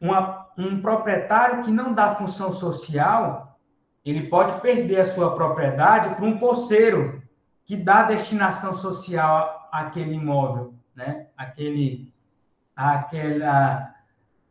uma, 0.00 0.46
um 0.56 0.80
proprietário 0.80 1.62
que 1.62 1.70
não 1.70 1.92
dá 1.92 2.14
função 2.14 2.50
social, 2.50 3.58
ele 4.04 4.28
pode 4.28 4.60
perder 4.60 5.00
a 5.00 5.04
sua 5.04 5.34
propriedade 5.34 6.14
para 6.14 6.24
um 6.24 6.38
posseiro 6.38 7.22
que 7.64 7.76
dá 7.76 8.04
destinação 8.04 8.72
social 8.72 9.55
àquele 9.72 10.14
imóvel, 10.14 10.74
né? 10.94 11.26
Aquele, 11.36 12.12
aquela 12.74 13.94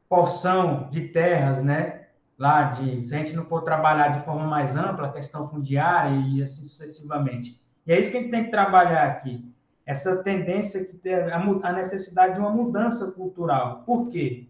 porção 0.09 0.89
de 0.89 1.09
terras, 1.09 1.63
né? 1.63 2.07
Lá 2.37 2.63
de, 2.63 3.07
se 3.07 3.15
a 3.15 3.19
gente 3.19 3.33
não 3.33 3.45
for 3.45 3.61
trabalhar 3.63 4.09
de 4.09 4.25
forma 4.25 4.45
mais 4.45 4.75
ampla, 4.75 5.07
a 5.07 5.11
questão 5.11 5.47
fundiária 5.47 6.15
e 6.15 6.41
assim 6.41 6.63
sucessivamente. 6.63 7.59
E 7.87 7.93
é 7.93 7.99
isso 7.99 8.11
que 8.11 8.17
a 8.17 8.21
gente 8.21 8.31
tem 8.31 8.45
que 8.45 8.51
trabalhar 8.51 9.05
aqui. 9.05 9.53
Essa 9.85 10.23
tendência 10.23 10.83
que 10.83 10.97
tem 10.97 11.13
a 11.13 11.71
necessidade 11.71 12.33
de 12.33 12.39
uma 12.39 12.49
mudança 12.49 13.11
cultural. 13.11 13.83
Por 13.85 14.09
quê? 14.09 14.47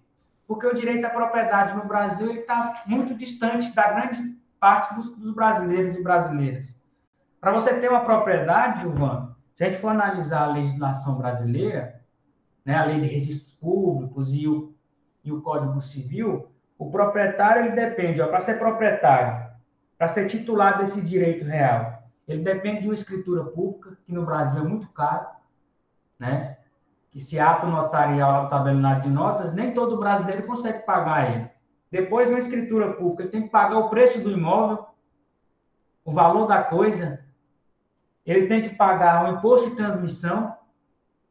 Porque 0.48 0.66
o 0.66 0.74
direito 0.74 1.06
à 1.06 1.10
propriedade 1.10 1.76
no 1.76 1.86
Brasil 1.86 2.32
está 2.34 2.84
muito 2.88 3.14
distante 3.14 3.74
da 3.76 3.92
grande 3.92 4.36
parte 4.60 4.96
dos, 4.96 5.10
dos 5.16 5.32
brasileiros 5.32 5.96
e 5.96 6.02
brasileiras. 6.02 6.82
Para 7.42 7.52
você 7.52 7.74
ter 7.76 7.90
uma 7.90 8.06
propriedade, 8.06 8.82
Gilvan, 8.82 9.25
se 9.56 9.64
a 9.64 9.68
gente 9.68 9.80
for 9.80 9.90
analisar 9.90 10.44
a 10.44 10.54
legislação 10.54 11.18
brasileira, 11.18 12.02
né, 12.64 12.76
a 12.76 12.86
lei 12.86 13.00
de 13.00 13.08
registros 13.08 13.50
públicos 13.50 14.34
e 14.34 14.48
o, 14.48 14.74
e 15.24 15.32
o 15.32 15.42
Código 15.42 15.80
Civil, 15.80 16.50
o 16.78 16.92
proprietário 16.92 17.66
ele 17.66 17.76
depende, 17.76 18.22
para 18.24 18.42
ser 18.42 18.60
proprietário, 18.60 19.50
para 19.98 20.10
ser 20.10 20.28
titular 20.28 20.78
desse 20.78 21.02
direito 21.02 21.46
real, 21.46 22.04
ele 22.28 22.44
depende 22.44 22.82
de 22.82 22.88
uma 22.88 22.94
escritura 22.94 23.46
pública, 23.46 23.98
que 24.06 24.12
no 24.12 24.26
Brasil 24.26 24.60
é 24.60 24.68
muito 24.68 24.90
caro, 24.90 25.28
né? 26.20 26.58
que 27.12 27.20
se 27.22 27.40
ato 27.40 27.66
notarial 27.66 28.46
o 28.46 28.50
tabelionato 28.50 29.04
de 29.04 29.10
notas, 29.10 29.54
nem 29.54 29.74
todo 29.74 29.98
brasileiro 29.98 30.44
consegue 30.44 30.80
pagar 30.80 31.34
ele. 31.34 31.50
Depois, 31.90 32.28
uma 32.28 32.40
escritura 32.40 32.92
pública, 32.92 33.24
ele 33.24 33.32
tem 33.32 33.44
que 33.44 33.50
pagar 33.50 33.78
o 33.78 33.90
preço 33.90 34.20
do 34.20 34.32
imóvel, 34.32 34.86
o 36.04 36.12
valor 36.12 36.46
da 36.46 36.62
coisa, 36.62 37.25
ele 38.26 38.48
tem 38.48 38.62
que 38.64 38.76
pagar 38.76 39.26
o 39.26 39.38
imposto 39.38 39.70
de 39.70 39.76
transmissão, 39.76 40.56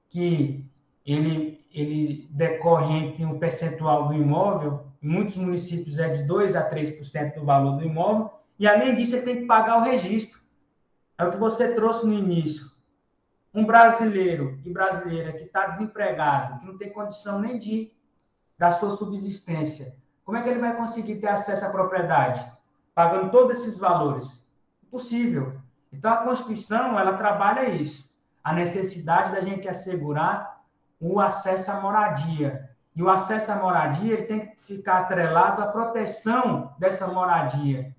que 0.09 0.65
ele, 1.05 1.67
ele 1.73 2.29
decorre 2.31 2.95
entre 2.95 3.25
um 3.25 3.39
percentual 3.39 4.09
do 4.09 4.15
imóvel, 4.15 4.87
em 5.03 5.09
muitos 5.09 5.37
municípios 5.37 5.99
é 5.99 6.09
de 6.09 6.23
2% 6.25 6.55
a 6.55 6.71
3% 6.71 7.35
do 7.35 7.45
valor 7.45 7.77
do 7.77 7.85
imóvel, 7.85 8.31
e 8.59 8.67
além 8.67 8.95
disso, 8.95 9.17
ele 9.17 9.25
tem 9.25 9.37
que 9.41 9.47
pagar 9.47 9.79
o 9.79 9.85
registro. 9.85 10.41
É 11.19 11.25
o 11.25 11.31
que 11.31 11.37
você 11.37 11.73
trouxe 11.73 12.07
no 12.07 12.13
início 12.13 12.73
um 13.53 13.65
brasileiro 13.65 14.59
e 14.65 14.71
brasileira 14.71 15.33
que 15.33 15.45
está 15.45 15.67
desempregado, 15.67 16.59
que 16.59 16.67
não 16.67 16.77
tem 16.77 16.93
condição 16.93 17.41
nem 17.41 17.59
de 17.59 17.93
da 18.59 18.71
sua 18.73 18.91
subsistência, 18.91 19.97
como 20.25 20.39
é 20.39 20.43
que 20.43 20.49
ele 20.49 20.61
vai 20.61 20.75
conseguir 20.75 21.17
ter 21.17 21.29
acesso 21.29 21.65
à 21.65 21.71
propriedade? 21.71 22.45
Pagando 22.95 23.31
todos 23.31 23.61
esses 23.61 23.79
valores? 23.79 24.43
Impossível. 24.83 25.61
Então, 25.97 26.13
a 26.13 26.19
Constituição, 26.19 26.99
ela 26.99 27.17
trabalha 27.17 27.69
isso. 27.69 28.13
A 28.43 28.53
necessidade 28.53 29.33
da 29.33 29.41
gente 29.41 29.69
assegurar 29.69 30.61
o 31.01 31.21
acesso 31.21 31.71
à 31.71 31.81
moradia. 31.81 32.69
E 32.95 33.03
o 33.03 33.09
acesso 33.09 33.53
à 33.53 33.57
moradia, 33.57 34.13
ele 34.13 34.23
tem 34.25 34.41
que 34.47 34.57
ficar 34.63 34.99
atrelado 34.99 35.63
à 35.63 35.67
proteção 35.67 36.75
dessa 36.79 37.07
moradia, 37.07 37.95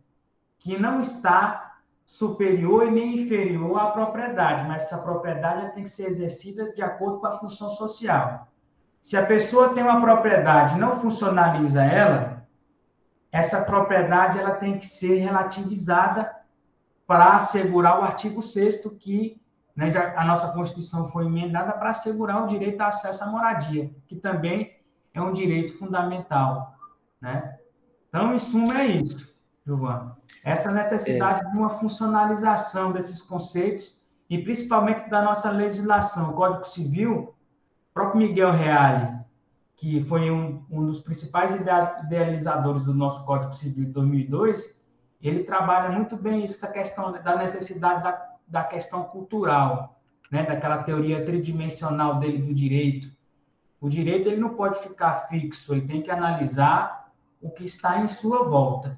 que 0.58 0.78
não 0.78 1.00
está 1.00 1.80
superior 2.06 2.88
e 2.88 2.92
nem 2.92 3.22
inferior 3.22 3.80
à 3.80 3.88
propriedade, 3.92 4.68
mas 4.68 4.84
essa 4.84 4.98
propriedade 4.98 5.74
tem 5.74 5.84
que 5.84 5.90
ser 5.90 6.08
exercida 6.08 6.72
de 6.74 6.82
acordo 6.82 7.20
com 7.20 7.28
a 7.28 7.38
função 7.40 7.70
social. 7.70 8.48
Se 9.02 9.18
a 9.18 9.26
pessoa 9.26 9.74
tem 9.74 9.84
uma 9.84 10.02
propriedade 10.02 10.76
e 10.76 10.80
não 10.80 11.00
funcionaliza 11.00 11.84
ela, 11.84 12.46
essa 13.32 13.62
propriedade 13.62 14.40
ela 14.40 14.52
tem 14.52 14.78
que 14.78 14.88
ser 14.88 15.18
relativizada 15.18 16.34
para 17.08 17.36
assegurar 17.36 18.00
o 18.00 18.04
artigo 18.04 18.42
6 18.42 18.84
que 19.00 19.42
né, 19.76 19.92
já, 19.92 20.20
a 20.20 20.26
nossa 20.26 20.52
Constituição 20.54 21.10
foi 21.10 21.26
emendada 21.26 21.74
para 21.74 21.90
assegurar 21.90 22.44
o 22.44 22.48
direito 22.48 22.82
ao 22.82 22.90
acesso 22.90 23.24
à 23.24 23.28
moradia, 23.28 23.94
que 24.08 24.16
também 24.16 24.80
é 25.14 25.22
um 25.22 25.34
direito 25.34 25.78
fundamental. 25.78 26.74
Né? 27.22 27.58
Então, 28.08 28.34
em 28.34 28.40
suma, 28.40 28.82
é 28.82 28.88
isso. 28.88 29.36
Giovana. 29.66 30.18
Essa 30.44 30.72
necessidade 30.72 31.42
é. 31.42 31.50
de 31.50 31.58
uma 31.58 31.70
funcionalização 31.70 32.92
desses 32.92 33.22
conceitos 33.22 34.00
e 34.30 34.38
principalmente 34.38 35.10
da 35.10 35.22
nossa 35.22 35.50
legislação, 35.50 36.32
o 36.32 36.34
Código 36.34 36.64
Civil, 36.64 37.36
o 37.90 37.94
próprio 37.94 38.20
Miguel 38.20 38.52
Reale, 38.52 39.16
que 39.76 40.04
foi 40.06 40.32
um, 40.32 40.64
um 40.70 40.86
dos 40.86 41.00
principais 41.00 41.54
idealizadores 41.54 42.86
do 42.86 42.94
nosso 42.94 43.26
Código 43.26 43.54
Civil 43.54 43.86
de 43.86 43.92
2002, 43.92 44.80
ele 45.28 45.44
trabalha 45.44 45.90
muito 45.90 46.16
bem 46.16 46.44
essa 46.44 46.68
questão 46.68 47.12
da 47.12 47.36
necessidade 47.36 48.04
da, 48.04 48.36
da 48.48 48.64
questão 48.64 49.04
cultural, 49.04 50.00
né, 50.32 50.44
daquela 50.44 50.84
teoria 50.84 51.26
tridimensional 51.26 52.20
dele 52.20 52.40
do 52.40 52.54
direito. 52.54 53.12
O 53.80 53.90
direito 53.90 54.30
ele 54.30 54.42
não 54.42 54.56
pode 54.56 54.80
ficar 54.80 55.28
fixo, 55.28 55.74
ele 55.74 55.86
tem 55.86 56.02
que 56.02 56.12
analisar 56.12 57.12
o 57.42 57.50
que 57.50 57.64
está 57.64 58.02
em 58.02 58.08
sua 58.08 58.44
volta. 58.44 58.98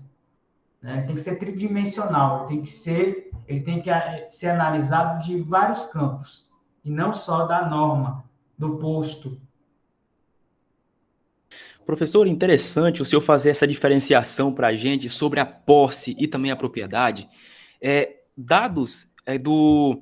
Né? 0.81 1.01
Tem 1.01 1.15
que 1.15 1.21
ser 1.21 1.37
tridimensional, 1.37 2.39
ele 2.39 2.47
tem 2.47 2.61
que 2.61 2.69
ser, 2.69 3.31
ele 3.47 3.61
tem 3.61 3.81
que 3.81 3.89
eh, 3.89 4.27
ser 4.29 4.49
analisado 4.49 5.23
de 5.25 5.41
vários 5.41 5.83
campos 5.83 6.49
e 6.83 6.89
não 6.89 7.11
só 7.11 7.45
da 7.45 7.67
norma, 7.67 8.23
do 8.57 8.77
posto. 8.77 9.39
Professor, 11.87 12.27
interessante 12.27 13.01
o 13.01 13.05
senhor 13.05 13.21
fazer 13.21 13.49
essa 13.49 13.65
diferenciação 13.65 14.53
para 14.53 14.67
a 14.67 14.75
gente 14.75 15.07
sobre 15.07 15.39
a 15.39 15.45
posse 15.45 16.13
e 16.19 16.27
também 16.27 16.51
a 16.51 16.55
propriedade. 16.57 17.29
É, 17.81 18.23
dados 18.35 19.07
é, 19.25 19.37
do 19.37 20.01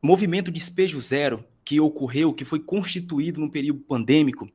movimento 0.00 0.52
Despejo 0.52 1.00
Zero 1.00 1.44
que 1.64 1.80
ocorreu, 1.80 2.32
que 2.32 2.44
foi 2.44 2.60
constituído 2.60 3.40
no 3.40 3.50
período 3.50 3.80
pandêmico, 3.80 4.48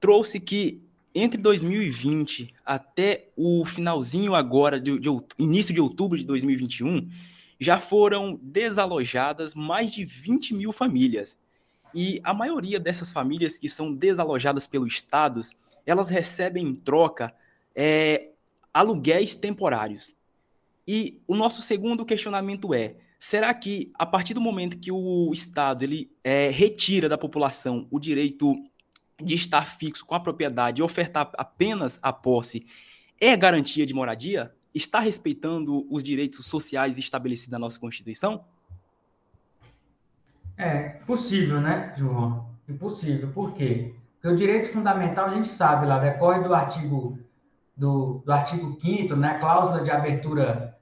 trouxe 0.00 0.40
que 0.40 0.82
entre 1.14 1.40
2020 1.40 2.54
até 2.66 3.28
o 3.36 3.64
finalzinho 3.64 4.34
agora, 4.34 4.80
de, 4.80 4.98
de, 4.98 5.08
início 5.38 5.72
de 5.72 5.80
outubro 5.80 6.18
de 6.18 6.26
2021, 6.26 7.08
já 7.60 7.78
foram 7.78 8.36
desalojadas 8.42 9.54
mais 9.54 9.92
de 9.92 10.04
20 10.04 10.54
mil 10.54 10.72
famílias. 10.72 11.38
E 11.94 12.20
a 12.24 12.34
maioria 12.34 12.80
dessas 12.80 13.12
famílias 13.12 13.60
que 13.60 13.68
são 13.68 13.94
desalojadas 13.94 14.66
pelo 14.66 14.88
Estado, 14.88 15.40
elas 15.86 16.08
recebem 16.08 16.66
em 16.66 16.74
troca 16.74 17.34
é, 17.74 18.30
aluguéis 18.72 19.34
temporários. 19.34 20.14
E 20.86 21.20
o 21.26 21.36
nosso 21.36 21.62
segundo 21.62 22.04
questionamento 22.04 22.74
é: 22.74 22.96
será 23.18 23.52
que 23.54 23.92
a 23.94 24.06
partir 24.06 24.34
do 24.34 24.40
momento 24.40 24.78
que 24.78 24.90
o 24.90 25.30
Estado 25.32 25.84
ele 25.84 26.10
é, 26.24 26.50
retira 26.50 27.08
da 27.08 27.18
população 27.18 27.86
o 27.90 28.00
direito 28.00 28.54
de 29.22 29.34
estar 29.34 29.66
fixo 29.66 30.04
com 30.06 30.14
a 30.14 30.20
propriedade 30.20 30.80
e 30.80 30.84
ofertar 30.84 31.30
apenas 31.36 31.98
a 32.02 32.12
posse 32.12 32.66
é 33.20 33.36
garantia 33.36 33.84
de 33.84 33.94
moradia? 33.94 34.54
Está 34.74 35.00
respeitando 35.00 35.86
os 35.90 36.02
direitos 36.02 36.46
sociais 36.46 36.96
estabelecidos 36.96 37.52
na 37.52 37.58
nossa 37.58 37.78
Constituição? 37.78 38.44
É 40.56 40.90
possível, 41.06 41.60
né, 41.60 41.94
João? 41.96 42.48
Impossível. 42.68 43.30
Por 43.32 43.54
quê? 43.54 43.94
Porque 44.20 44.34
o 44.34 44.36
direito 44.36 44.70
fundamental, 44.70 45.26
a 45.26 45.30
gente 45.30 45.48
sabe 45.48 45.86
lá, 45.86 45.98
decorre 45.98 46.40
do 46.40 46.54
artigo 46.54 47.18
do, 47.74 48.22
do 48.26 48.32
artigo 48.32 48.78
5 48.78 49.16
né, 49.16 49.38
cláusula 49.38 49.80
de 49.80 49.90
abertura 49.90 50.76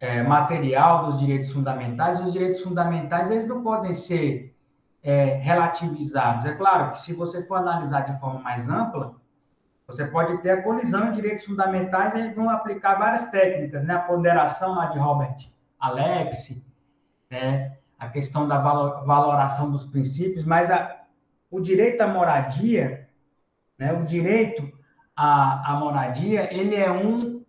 é, 0.00 0.22
material 0.22 1.04
dos 1.04 1.20
direitos 1.20 1.52
fundamentais. 1.52 2.18
Os 2.18 2.32
direitos 2.32 2.62
fundamentais, 2.62 3.30
eles 3.30 3.46
não 3.46 3.62
podem 3.62 3.92
ser 3.92 4.56
é, 5.02 5.34
relativizados. 5.34 6.46
É 6.46 6.54
claro 6.54 6.92
que 6.92 6.98
se 7.00 7.12
você 7.12 7.46
for 7.46 7.56
analisar 7.56 8.10
de 8.10 8.18
forma 8.18 8.40
mais 8.40 8.68
ampla, 8.68 9.14
Você 9.86 10.04
pode 10.04 10.36
ter 10.42 10.50
a 10.50 10.62
colisão 10.62 11.08
em 11.08 11.12
direitos 11.12 11.44
fundamentais 11.46 12.14
e 12.14 12.30
vão 12.34 12.50
aplicar 12.50 12.96
várias 12.98 13.24
técnicas, 13.30 13.82
né? 13.84 13.94
A 13.94 14.00
ponderação 14.00 14.74
lá 14.74 14.86
de 14.86 14.98
Robert 14.98 15.36
Alex, 15.80 16.62
né? 17.30 17.78
A 17.98 18.08
questão 18.08 18.46
da 18.46 18.58
valoração 18.58 19.70
dos 19.70 19.86
princípios, 19.86 20.44
mas 20.44 20.70
a, 20.70 20.97
o 21.50 21.60
direito 21.60 22.00
à 22.02 22.06
moradia, 22.06 23.08
né? 23.78 23.92
O 23.92 24.04
direito 24.04 24.70
à, 25.16 25.72
à 25.72 25.76
moradia, 25.78 26.52
ele 26.54 26.74
é 26.74 26.90
um, 26.90 27.42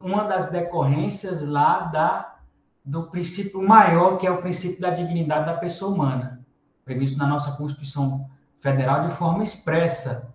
uma 0.00 0.24
das 0.24 0.50
decorrências 0.50 1.44
lá 1.44 1.80
da, 1.80 2.36
do 2.84 3.10
princípio 3.10 3.62
maior, 3.62 4.16
que 4.18 4.26
é 4.26 4.30
o 4.30 4.40
princípio 4.40 4.80
da 4.80 4.90
dignidade 4.90 5.46
da 5.46 5.56
pessoa 5.56 5.92
humana, 5.92 6.44
previsto 6.84 7.18
na 7.18 7.26
nossa 7.26 7.52
Constituição 7.52 8.28
Federal 8.60 9.08
de 9.08 9.14
forma 9.14 9.42
expressa, 9.42 10.32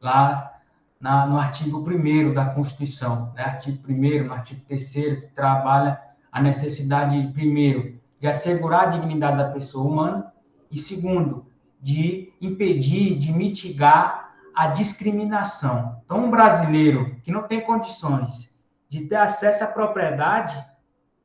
lá 0.00 0.60
na, 1.00 1.26
no 1.26 1.38
artigo 1.38 1.78
1 1.78 2.34
da 2.34 2.46
Constituição, 2.46 3.32
né? 3.34 3.44
artigo 3.44 3.82
1, 3.90 4.24
no 4.24 4.32
artigo 4.32 4.60
3, 4.66 4.92
que 4.92 5.28
trabalha 5.34 6.00
a 6.30 6.40
necessidade, 6.40 7.26
primeiro, 7.28 7.98
de 8.20 8.26
assegurar 8.26 8.84
a 8.84 8.86
dignidade 8.86 9.38
da 9.38 9.50
pessoa 9.50 9.84
humana, 9.84 10.32
e 10.70 10.78
segundo, 10.78 11.46
de 11.80 12.31
impedir, 12.42 13.16
de 13.18 13.32
mitigar 13.32 14.34
a 14.54 14.66
discriminação. 14.66 16.02
Então, 16.04 16.24
um 16.24 16.30
brasileiro 16.30 17.16
que 17.22 17.32
não 17.32 17.44
tem 17.44 17.62
condições 17.62 18.58
de 18.88 19.06
ter 19.06 19.16
acesso 19.16 19.64
à 19.64 19.66
propriedade, 19.66 20.54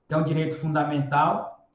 que 0.07 0.13
é 0.13 0.17
um 0.17 0.24
direito 0.24 0.57
fundamental, 0.57 1.67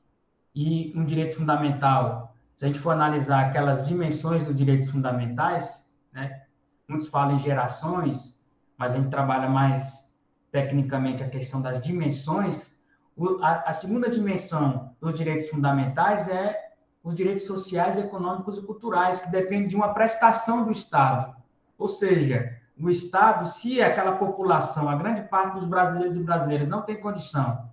e 0.54 0.92
um 0.94 1.04
direito 1.04 1.36
fundamental, 1.36 2.34
se 2.54 2.64
a 2.64 2.68
gente 2.68 2.78
for 2.78 2.90
analisar 2.90 3.46
aquelas 3.46 3.86
dimensões 3.86 4.42
dos 4.42 4.54
direitos 4.54 4.90
fundamentais, 4.90 5.90
né, 6.12 6.42
muitos 6.88 7.08
falam 7.08 7.34
em 7.34 7.38
gerações, 7.38 8.38
mas 8.76 8.92
a 8.92 8.96
gente 8.96 9.08
trabalha 9.08 9.48
mais 9.48 10.10
tecnicamente 10.50 11.22
a 11.22 11.28
questão 11.28 11.62
das 11.62 11.80
dimensões. 11.80 12.70
O, 13.16 13.42
a, 13.42 13.62
a, 13.66 13.72
segunda 13.72 14.10
dimensão 14.10 14.94
dos 15.00 15.14
direitos 15.14 15.48
fundamentais 15.48 16.28
é 16.28 16.71
os 17.02 17.14
direitos 17.14 17.44
sociais, 17.44 17.96
econômicos 17.96 18.58
e 18.58 18.62
culturais, 18.62 19.20
que 19.20 19.30
dependem 19.30 19.68
de 19.68 19.76
uma 19.76 19.92
prestação 19.92 20.64
do 20.64 20.70
Estado. 20.70 21.34
Ou 21.76 21.88
seja, 21.88 22.58
o 22.78 22.88
Estado, 22.88 23.48
se 23.48 23.82
aquela 23.82 24.12
população, 24.12 24.88
a 24.88 24.96
grande 24.96 25.22
parte 25.22 25.54
dos 25.54 25.64
brasileiros 25.64 26.16
e 26.16 26.22
brasileiras 26.22 26.68
não 26.68 26.82
tem 26.82 27.00
condição, 27.00 27.70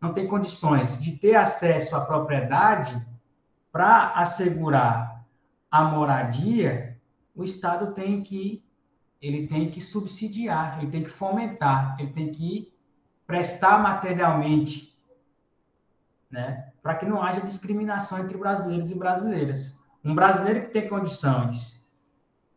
não 0.00 0.12
tem 0.12 0.26
condições 0.26 1.00
de 1.02 1.12
ter 1.12 1.34
acesso 1.34 1.96
à 1.96 2.00
propriedade 2.00 3.04
para 3.70 4.12
assegurar 4.14 5.24
a 5.70 5.84
moradia, 5.84 6.98
o 7.34 7.44
Estado 7.44 7.92
tem 7.92 8.22
que 8.22 8.64
ele 9.20 9.46
tem 9.46 9.70
que 9.70 9.80
subsidiar, 9.80 10.78
ele 10.78 10.90
tem 10.90 11.02
que 11.02 11.10
fomentar, 11.10 11.96
ele 11.98 12.12
tem 12.12 12.30
que 12.30 12.72
prestar 13.26 13.78
materialmente, 13.78 14.96
né, 16.30 16.72
para 16.86 16.94
que 16.94 17.04
não 17.04 17.20
haja 17.20 17.40
discriminação 17.40 18.20
entre 18.20 18.38
brasileiros 18.38 18.92
e 18.92 18.94
brasileiras. 18.94 19.76
Um 20.04 20.14
brasileiro 20.14 20.66
que 20.66 20.70
tem 20.70 20.88
condições, 20.88 21.84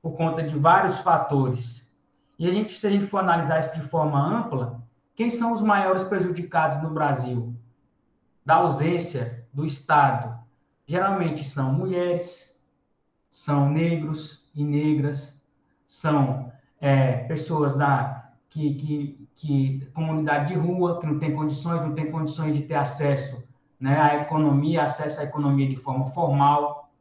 por 0.04 0.16
conta 0.16 0.44
de 0.44 0.56
vários 0.56 1.00
fatores, 1.00 1.92
e 2.38 2.48
a 2.48 2.52
gente, 2.52 2.70
se 2.70 2.86
a 2.86 2.92
gente 2.92 3.08
for 3.08 3.18
analisar 3.18 3.60
isso 3.60 3.74
de 3.74 3.82
forma 3.82 4.24
ampla, 4.24 4.84
quem 5.16 5.32
são 5.32 5.52
os 5.52 5.64
maiores 5.64 6.04
prejudicados 6.04 6.80
no 6.84 6.92
Brasil 6.92 7.56
da 8.46 8.58
ausência 8.58 9.48
do 9.52 9.66
Estado? 9.66 10.38
Geralmente 10.86 11.44
são 11.44 11.74
mulheres, 11.74 12.56
são 13.32 13.68
negros, 13.68 14.48
e 14.54 14.64
negras, 14.64 15.44
são 15.88 16.52
é, 16.80 17.24
pessoas 17.24 17.76
da 17.76 18.32
que, 18.48 18.76
que, 18.76 19.30
que 19.34 19.86
comunidade 19.92 20.54
de 20.54 20.60
rua 20.60 21.00
que 21.00 21.08
não 21.08 21.18
tem 21.18 21.36
condições, 21.36 21.82
não 21.82 21.96
tem 21.96 22.12
condições 22.12 22.56
de 22.56 22.62
ter 22.62 22.76
acesso 22.76 23.49
né, 23.80 24.00
à 24.00 24.16
economia, 24.22 24.84
acesso 24.84 25.22
à 25.22 25.24
economia 25.24 25.68
de 25.68 25.78
forma 25.78 26.08
formal, 26.08 26.92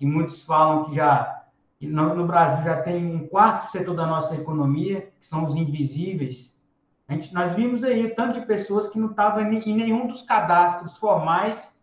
e 0.00 0.06
muitos 0.06 0.42
falam 0.42 0.84
que 0.84 0.94
já 0.94 1.38
no, 1.80 2.14
no 2.14 2.26
Brasil 2.26 2.64
já 2.64 2.80
tem 2.82 3.14
um 3.14 3.28
quarto 3.28 3.70
setor 3.70 3.94
da 3.94 4.06
nossa 4.06 4.34
economia, 4.34 5.12
que 5.18 5.24
são 5.24 5.44
os 5.44 5.54
invisíveis. 5.54 6.58
A 7.06 7.14
gente, 7.14 7.32
nós 7.32 7.54
vimos 7.54 7.84
aí 7.84 8.10
tanto 8.10 8.40
de 8.40 8.46
pessoas 8.46 8.88
que 8.88 8.98
não 8.98 9.10
estavam 9.10 9.50
em 9.50 9.76
nenhum 9.76 10.06
dos 10.06 10.22
cadastros 10.22 10.96
formais 10.98 11.80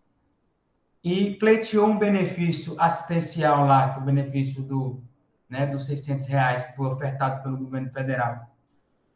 e 1.04 1.36
pleiteou 1.36 1.88
um 1.88 1.98
benefício 1.98 2.76
assistencial 2.80 3.66
lá, 3.66 3.96
é 3.96 3.98
o 4.00 4.02
benefício 4.02 4.62
do, 4.62 5.02
né, 5.50 5.66
dos 5.66 5.86
600 5.86 6.26
reais 6.28 6.66
que 6.66 6.76
foi 6.76 6.88
ofertado 6.88 7.42
pelo 7.42 7.58
governo 7.58 7.90
federal. 7.90 8.52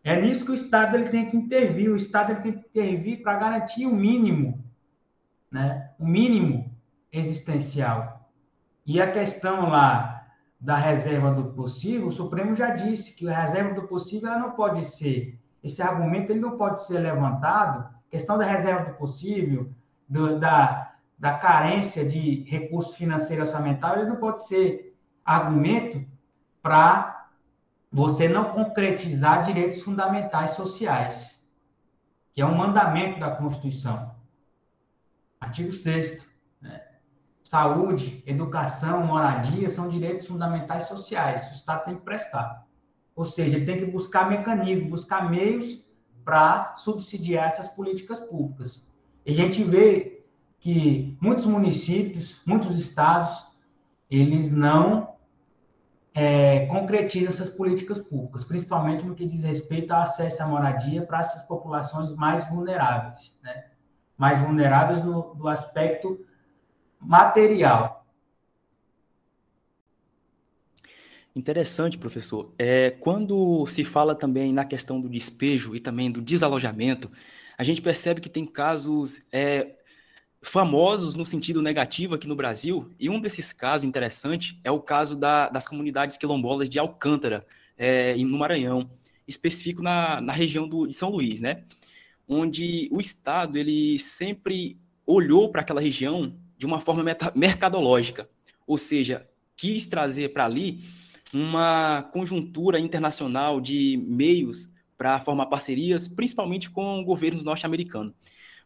É 0.03 0.19
nisso 0.19 0.45
que 0.45 0.51
o 0.51 0.55
Estado 0.55 0.95
ele 0.95 1.09
tem 1.09 1.29
que 1.29 1.35
intervir. 1.35 1.91
O 1.91 1.95
Estado 1.95 2.31
ele 2.31 2.41
tem 2.41 2.53
que 2.53 2.59
intervir 2.59 3.21
para 3.21 3.37
garantir 3.37 3.85
o 3.85 3.93
mínimo, 3.93 4.63
né, 5.51 5.91
o 5.99 6.05
mínimo 6.05 6.71
existencial. 7.11 8.29
E 8.85 9.01
a 9.01 9.11
questão 9.11 9.69
lá 9.69 10.27
da 10.59 10.75
reserva 10.75 11.31
do 11.31 11.53
possível, 11.53 12.07
o 12.07 12.11
Supremo 12.11 12.53
já 12.53 12.71
disse 12.71 13.13
que 13.13 13.29
a 13.29 13.41
reserva 13.41 13.73
do 13.73 13.87
possível 13.87 14.29
ela 14.29 14.39
não 14.39 14.51
pode 14.51 14.85
ser, 14.85 15.39
esse 15.63 15.81
argumento 15.81 16.31
ele 16.31 16.39
não 16.39 16.57
pode 16.57 16.85
ser 16.85 16.99
levantado, 16.99 17.89
questão 18.09 18.37
da 18.37 18.45
reserva 18.45 18.91
do 18.91 18.97
possível, 18.97 19.71
do, 20.07 20.39
da, 20.39 20.93
da 21.17 21.33
carência 21.33 22.05
de 22.05 22.43
recurso 22.43 22.95
financeiro 22.95 23.43
orçamental, 23.43 23.97
ele 23.97 24.09
não 24.09 24.17
pode 24.17 24.45
ser 24.47 24.97
argumento 25.23 26.03
para 26.61 27.27
você 27.91 28.27
não 28.27 28.45
concretizar 28.45 29.41
direitos 29.41 29.81
fundamentais 29.81 30.51
sociais, 30.51 31.43
que 32.33 32.41
é 32.41 32.45
um 32.45 32.55
mandamento 32.55 33.19
da 33.19 33.31
Constituição. 33.31 34.18
Artigo 35.39 35.71
6 35.71 36.27
né? 36.61 36.81
Saúde, 37.41 38.23
educação, 38.27 39.05
moradia 39.05 39.69
são 39.69 39.87
direitos 39.87 40.27
fundamentais 40.27 40.83
sociais. 40.83 41.49
O 41.49 41.53
Estado 41.53 41.85
tem 41.85 41.95
que 41.95 42.03
prestar. 42.03 42.67
Ou 43.15 43.25
seja, 43.25 43.57
ele 43.57 43.65
tem 43.65 43.77
que 43.77 43.85
buscar 43.85 44.29
mecanismos, 44.29 44.89
buscar 44.89 45.29
meios 45.29 45.83
para 46.23 46.75
subsidiar 46.75 47.47
essas 47.47 47.67
políticas 47.67 48.19
públicas. 48.19 48.87
E 49.25 49.31
a 49.31 49.33
gente 49.33 49.63
vê 49.63 50.23
que 50.59 51.17
muitos 51.21 51.45
municípios, 51.45 52.41
muitos 52.45 52.77
estados, 52.79 53.47
eles 54.09 54.51
não 54.51 55.15
é, 56.13 56.65
concretizam 56.67 57.29
essas 57.29 57.49
políticas 57.49 57.97
públicas, 57.97 58.43
principalmente 58.43 59.05
no 59.05 59.15
que 59.15 59.25
diz 59.25 59.43
respeito 59.43 59.91
ao 59.91 60.01
acesso 60.01 60.43
à 60.43 60.47
moradia 60.47 61.05
para 61.05 61.19
essas 61.19 61.43
populações 61.43 62.13
mais 62.13 62.47
vulneráveis, 62.49 63.39
né? 63.41 63.68
Mais 64.19 64.37
vulneráveis 64.37 65.03
no, 65.03 65.33
do 65.33 65.47
aspecto 65.47 66.19
material. 66.99 68.05
Interessante, 71.33 71.97
professor. 71.97 72.53
É, 72.57 72.91
quando 72.91 73.65
se 73.65 73.85
fala 73.85 74.13
também 74.13 74.51
na 74.51 74.65
questão 74.65 74.99
do 74.99 75.07
despejo 75.07 75.73
e 75.73 75.79
também 75.79 76.11
do 76.11 76.21
desalojamento, 76.21 77.09
a 77.57 77.63
gente 77.63 77.81
percebe 77.81 78.19
que 78.19 78.29
tem 78.29 78.45
casos 78.45 79.25
é, 79.31 79.75
famosos 80.41 81.15
no 81.15 81.25
sentido 81.25 81.61
negativo 81.61 82.15
aqui 82.15 82.27
no 82.27 82.35
Brasil, 82.35 82.91
e 82.99 83.09
um 83.09 83.21
desses 83.21 83.53
casos 83.53 83.85
interessante 83.85 84.59
é 84.65 84.71
o 84.71 84.81
caso 84.81 85.15
da, 85.15 85.47
das 85.47 85.65
comunidades 85.65 86.17
quilombolas 86.17 86.69
de 86.69 86.77
Alcântara, 86.77 87.45
é, 87.77 88.17
no 88.17 88.37
Maranhão, 88.37 88.89
específico 89.25 89.81
na, 89.81 90.19
na 90.19 90.33
região 90.33 90.67
do, 90.67 90.87
de 90.87 90.95
São 90.95 91.09
Luís, 91.09 91.39
né? 91.39 91.63
Onde 92.31 92.87
o 92.91 92.99
Estado 92.99 93.57
ele 93.57 93.97
sempre 93.97 94.77
olhou 95.05 95.49
para 95.49 95.61
aquela 95.61 95.81
região 95.81 96.35
de 96.55 96.65
uma 96.67 96.79
forma 96.79 97.03
mercadológica, 97.33 98.29
ou 98.67 98.77
seja, 98.77 99.25
quis 99.57 99.87
trazer 99.87 100.31
para 100.31 100.45
ali 100.45 100.83
uma 101.33 102.03
conjuntura 102.13 102.79
internacional 102.79 103.59
de 103.59 103.97
meios 104.07 104.69
para 104.95 105.19
formar 105.19 105.47
parcerias, 105.47 106.07
principalmente 106.07 106.69
com 106.69 107.03
governos 107.03 107.43
norte-americanos. 107.43 108.13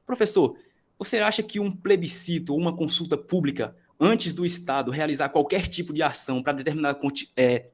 Professor, 0.05 0.57
você 0.99 1.19
acha 1.19 1.41
que 1.41 1.59
um 1.59 1.71
plebiscito 1.71 2.53
ou 2.53 2.59
uma 2.59 2.75
consulta 2.75 3.17
pública, 3.17 3.75
antes 3.99 4.33
do 4.33 4.45
Estado 4.45 4.91
realizar 4.91 5.29
qualquer 5.29 5.67
tipo 5.67 5.93
de 5.93 6.03
ação 6.03 6.43
para 6.43 6.53
determinada 6.53 6.99
é, 7.37 7.67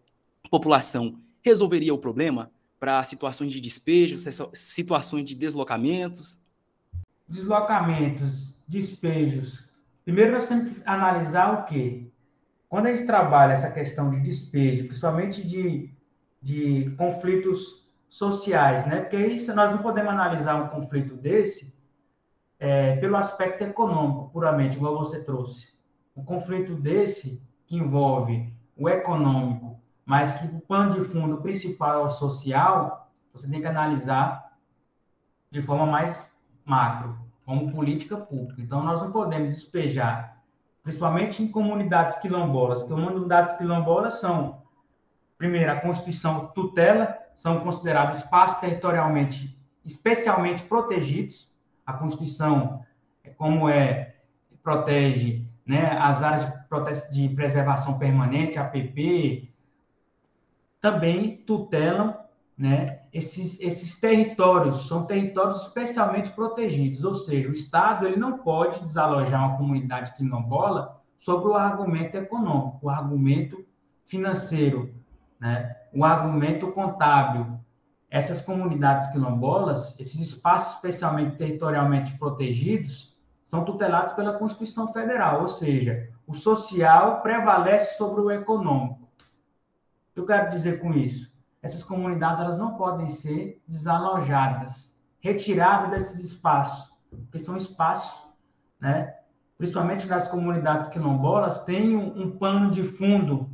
população, 0.52 1.19
resolveria 1.41 1.93
o 1.93 1.97
problema 1.97 2.52
para 2.80 3.04
situações 3.04 3.52
de 3.52 3.60
despejo, 3.60 4.18
situações 4.54 5.26
de 5.26 5.36
deslocamentos? 5.36 6.42
Deslocamentos, 7.28 8.56
despejos. 8.68 9.68
Primeiro 10.06 10.32
nós 10.32 10.48
temos 10.48 10.72
que 10.72 10.82
analisar 10.86 11.54
o 11.54 11.65
quê? 11.65 12.08
Quando 12.70 12.88
a 12.88 12.96
gente 12.96 13.06
trabalha 13.06 13.54
essa 13.54 13.70
questão 13.70 14.10
de 14.10 14.20
despejo, 14.20 14.86
principalmente 14.86 15.46
de, 15.46 15.92
de 16.42 16.89
conflitos 16.98 17.88
sociais, 18.08 18.86
né? 18.88 19.02
Porque 19.02 19.18
isso 19.18 19.54
nós 19.54 19.72
não 19.72 19.80
podemos 19.80 20.12
analisar 20.12 20.56
um 20.56 20.70
conflito 20.70 21.15
desse 21.15 21.78
é, 22.60 22.96
pelo 22.98 23.15
aspecto 23.15 23.63
econômico, 23.63 24.30
puramente, 24.32 24.78
igual 24.78 24.98
você 24.98 25.24
trouxe. 25.24 25.70
Um 26.15 26.24
conflito 26.24 26.76
desse, 26.76 27.42
que 27.65 27.78
envolve 27.78 28.52
o 28.76 28.89
econômico, 28.89 29.80
mas 30.10 30.32
que 30.32 30.48
o 30.48 30.60
pano 30.62 31.00
de 31.00 31.06
fundo 31.08 31.38
principal 31.38 32.00
é 32.00 32.04
o 32.06 32.10
social, 32.10 33.12
você 33.32 33.48
tem 33.48 33.62
que 33.62 33.67
analisar 33.67 34.58
de 35.52 35.62
forma 35.62 35.86
mais 35.86 36.19
macro, 36.65 37.15
como 37.45 37.72
política 37.72 38.17
pública. 38.17 38.60
Então, 38.60 38.84
nós 38.84 39.00
não 39.00 39.12
podemos 39.12 39.50
despejar, 39.50 40.41
principalmente 40.82 41.43
em 41.43 41.48
comunidades 41.48 42.17
quilombolas, 42.17 42.82
comunidades 42.82 43.54
quilombolas 43.54 44.19
são, 44.19 44.63
primeiro, 45.38 45.72
a 45.72 45.76
Constituição 45.76 46.48
tutela, 46.56 47.15
são 47.36 47.60
considerados 47.60 48.17
espaços 48.17 48.58
territorialmente 48.58 49.56
especialmente 49.86 50.63
protegidos. 50.63 51.54
A 51.86 51.93
Constituição, 51.93 52.84
como 53.38 53.69
é, 53.69 54.15
protege 54.63 55.45
né, 55.67 55.95
as 56.02 56.24
áreas 56.24 56.48
de, 57.12 57.28
de 57.28 57.36
preservação 57.36 58.00
permanente, 58.00 58.58
APP, 58.58 59.54
também 60.82 61.38
tutelam 61.38 62.18
né, 62.58 63.04
esses, 63.13 63.60
esses 63.62 64.00
territórios, 64.00 64.88
são 64.88 65.06
territórios 65.06 65.62
especialmente 65.62 66.30
protegidos, 66.32 67.04
ou 67.04 67.15
seja, 67.15 67.50
o 67.50 67.54
Estado 67.54 68.06
ele 68.06 68.18
não 68.18 68.39
pode 68.39 68.82
desalojar 68.82 69.48
uma 69.48 69.58
comunidade 69.58 70.13
quilombola 70.15 71.00
sobre 71.18 71.48
o 71.48 71.56
argumento 71.56 72.15
econômico, 72.15 72.80
o 72.82 72.89
argumento 72.89 73.65
financeiro, 74.06 74.94
né, 75.39 75.76
o 75.94 76.04
argumento 76.04 76.72
contábil. 76.72 77.60
Essas 78.12 78.42
comunidades 78.42 79.08
quilombolas, 79.12 79.98
esses 80.00 80.20
espaços 80.20 80.76
especialmente 80.76 81.38
territorialmente 81.38 82.18
protegidos, 82.18 83.18
são 83.44 83.63
tutelados 83.63 84.13
pela 84.13 84.34
Constituição 84.34 84.92
Federal, 84.92 85.42
ou 85.42 85.48
seja, 85.48 86.10
o 86.28 86.34
social 86.34 87.22
prevalece 87.22 87.98
sobre 87.98 88.22
o 88.22 88.32
econômico 88.32 88.98
eu 90.19 90.25
quero 90.25 90.49
dizer 90.49 90.79
com 90.79 90.91
isso? 90.91 91.32
Essas 91.62 91.84
comunidades 91.84 92.41
elas 92.41 92.58
não 92.58 92.75
podem 92.75 93.10
ser 93.10 93.62
desalojadas, 93.67 94.97
retiradas 95.19 95.89
desses 95.89 96.32
espaços, 96.32 96.93
porque 97.10 97.39
são 97.39 97.58
espaços, 97.58 98.27
né? 98.79 99.15
principalmente 99.58 100.08
nas 100.08 100.27
comunidades 100.27 100.88
quilombolas, 100.88 101.63
tem 101.63 101.95
um, 101.95 102.23
um 102.23 102.38
plano 102.38 102.71
de 102.71 102.84
fundo, 102.84 103.49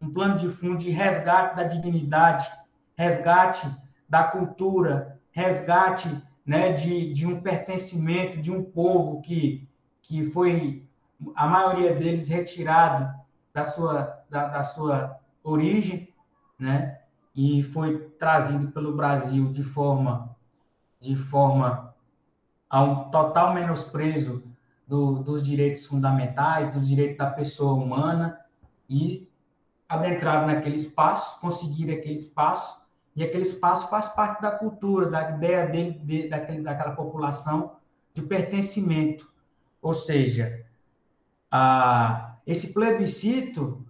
um 0.00 0.12
plano 0.12 0.36
de 0.36 0.48
fundo 0.48 0.78
de 0.78 0.90
resgate 0.90 1.56
da 1.56 1.64
dignidade, 1.64 2.50
resgate 2.96 3.68
da 4.08 4.24
cultura, 4.24 5.20
resgate 5.30 6.22
né, 6.44 6.72
de, 6.72 7.12
de 7.12 7.24
um 7.24 7.40
pertencimento 7.40 8.40
de 8.40 8.50
um 8.50 8.64
povo 8.64 9.22
que, 9.22 9.68
que 10.02 10.24
foi, 10.24 10.84
a 11.36 11.46
maioria 11.46 11.94
deles, 11.94 12.26
retirado 12.26 13.14
da 13.54 13.64
sua, 13.64 14.24
da, 14.28 14.48
da 14.48 14.64
sua 14.64 15.21
origem, 15.42 16.08
né? 16.58 17.00
E 17.34 17.62
foi 17.62 17.98
trazido 18.18 18.70
pelo 18.72 18.94
Brasil 18.94 19.52
de 19.52 19.62
forma, 19.62 20.36
de 21.00 21.16
forma 21.16 21.94
a 22.68 22.82
um 22.82 23.10
total 23.10 23.54
menosprezo 23.54 24.42
do, 24.86 25.20
dos 25.20 25.42
direitos 25.42 25.86
fundamentais, 25.86 26.72
dos 26.72 26.86
direitos 26.86 27.16
da 27.16 27.30
pessoa 27.30 27.72
humana 27.72 28.38
e 28.88 29.28
adentraram 29.88 30.46
naquele 30.46 30.76
espaço, 30.76 31.40
conseguiram 31.40 31.94
aquele 31.94 32.14
espaço 32.14 32.82
e 33.14 33.22
aquele 33.22 33.42
espaço 33.42 33.88
faz 33.88 34.08
parte 34.08 34.40
da 34.40 34.50
cultura, 34.50 35.10
da 35.10 35.30
ideia 35.32 35.66
dele, 35.66 35.98
de, 35.98 36.28
daquele, 36.28 36.62
daquela 36.62 36.92
população 36.92 37.76
de 38.14 38.22
pertencimento. 38.22 39.30
Ou 39.82 39.92
seja, 39.92 40.64
a, 41.50 42.36
esse 42.46 42.72
plebiscito 42.72 43.84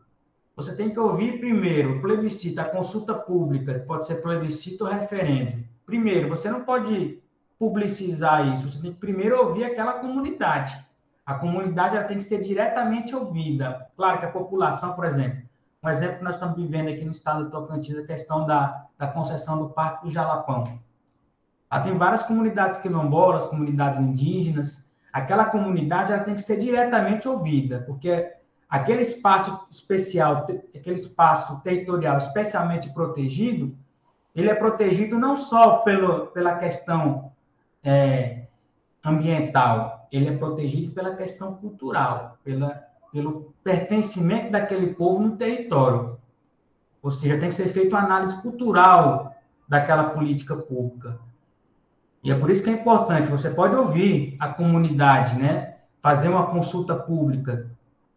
você 0.62 0.76
tem 0.76 0.90
que 0.90 0.98
ouvir 0.98 1.40
primeiro 1.40 2.00
plebiscito, 2.00 2.60
a 2.60 2.64
consulta 2.64 3.14
pública, 3.14 3.84
pode 3.86 4.06
ser 4.06 4.16
plebiscito 4.16 4.84
ou 4.84 4.90
referendo. 4.90 5.64
Primeiro, 5.84 6.28
você 6.28 6.50
não 6.50 6.62
pode 6.62 7.20
publicizar 7.58 8.46
isso, 8.54 8.70
você 8.70 8.80
tem 8.80 8.92
que 8.92 8.98
primeiro 8.98 9.38
ouvir 9.38 9.64
aquela 9.64 9.94
comunidade. 9.94 10.76
A 11.24 11.34
comunidade 11.34 11.96
ela 11.96 12.04
tem 12.04 12.16
que 12.16 12.24
ser 12.24 12.40
diretamente 12.40 13.14
ouvida. 13.14 13.88
Claro 13.96 14.18
que 14.18 14.26
a 14.26 14.30
população, 14.30 14.94
por 14.94 15.04
exemplo, 15.04 15.42
um 15.82 15.88
exemplo 15.88 16.18
que 16.18 16.24
nós 16.24 16.34
estamos 16.34 16.56
vivendo 16.56 16.88
aqui 16.88 17.04
no 17.04 17.10
estado 17.10 17.44
do 17.44 17.50
Tocantins, 17.50 17.98
a 17.98 18.06
questão 18.06 18.46
da, 18.46 18.86
da 18.96 19.08
concessão 19.08 19.58
do 19.58 19.70
Parque 19.70 20.04
do 20.04 20.10
Jalapão. 20.10 20.78
Lá 21.70 21.80
tem 21.80 21.96
várias 21.96 22.22
comunidades 22.22 22.78
quilombolas, 22.78 23.46
comunidades 23.46 24.00
indígenas. 24.00 24.88
Aquela 25.12 25.46
comunidade 25.46 26.12
ela 26.12 26.22
tem 26.22 26.34
que 26.34 26.40
ser 26.40 26.58
diretamente 26.58 27.28
ouvida, 27.28 27.80
porque 27.86 28.32
aquele 28.72 29.02
espaço 29.02 29.66
especial, 29.70 30.46
aquele 30.74 30.94
espaço 30.94 31.60
territorial 31.60 32.16
especialmente 32.16 32.88
protegido, 32.88 33.76
ele 34.34 34.48
é 34.48 34.54
protegido 34.54 35.18
não 35.18 35.36
só 35.36 35.80
pelo, 35.80 36.28
pela 36.28 36.54
questão 36.54 37.30
é, 37.84 38.46
ambiental, 39.04 40.08
ele 40.10 40.30
é 40.30 40.36
protegido 40.38 40.90
pela 40.92 41.14
questão 41.14 41.54
cultural, 41.56 42.38
pela, 42.42 42.82
pelo 43.12 43.52
pertencimento 43.62 44.50
daquele 44.50 44.94
povo 44.94 45.20
no 45.20 45.36
território. 45.36 46.16
Ou 47.02 47.10
seja, 47.10 47.38
tem 47.38 47.50
que 47.50 47.54
ser 47.54 47.68
feita 47.68 47.94
uma 47.94 48.06
análise 48.06 48.40
cultural 48.40 49.34
daquela 49.68 50.04
política 50.04 50.56
pública. 50.56 51.18
E 52.24 52.32
é 52.32 52.34
por 52.34 52.48
isso 52.48 52.64
que 52.64 52.70
é 52.70 52.72
importante, 52.72 53.30
você 53.30 53.50
pode 53.50 53.76
ouvir 53.76 54.34
a 54.40 54.48
comunidade, 54.48 55.36
né? 55.36 55.74
Fazer 56.00 56.30
uma 56.30 56.46
consulta 56.46 56.94
pública 56.94 57.70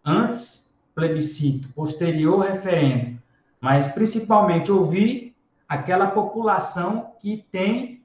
antes 0.06 0.66
plebiscito, 0.94 1.68
posterior 1.74 2.40
referendo, 2.40 3.22
mas 3.60 3.88
principalmente 3.90 4.72
ouvir 4.72 5.36
aquela 5.68 6.08
população 6.08 7.14
que 7.20 7.46
tem 7.52 8.04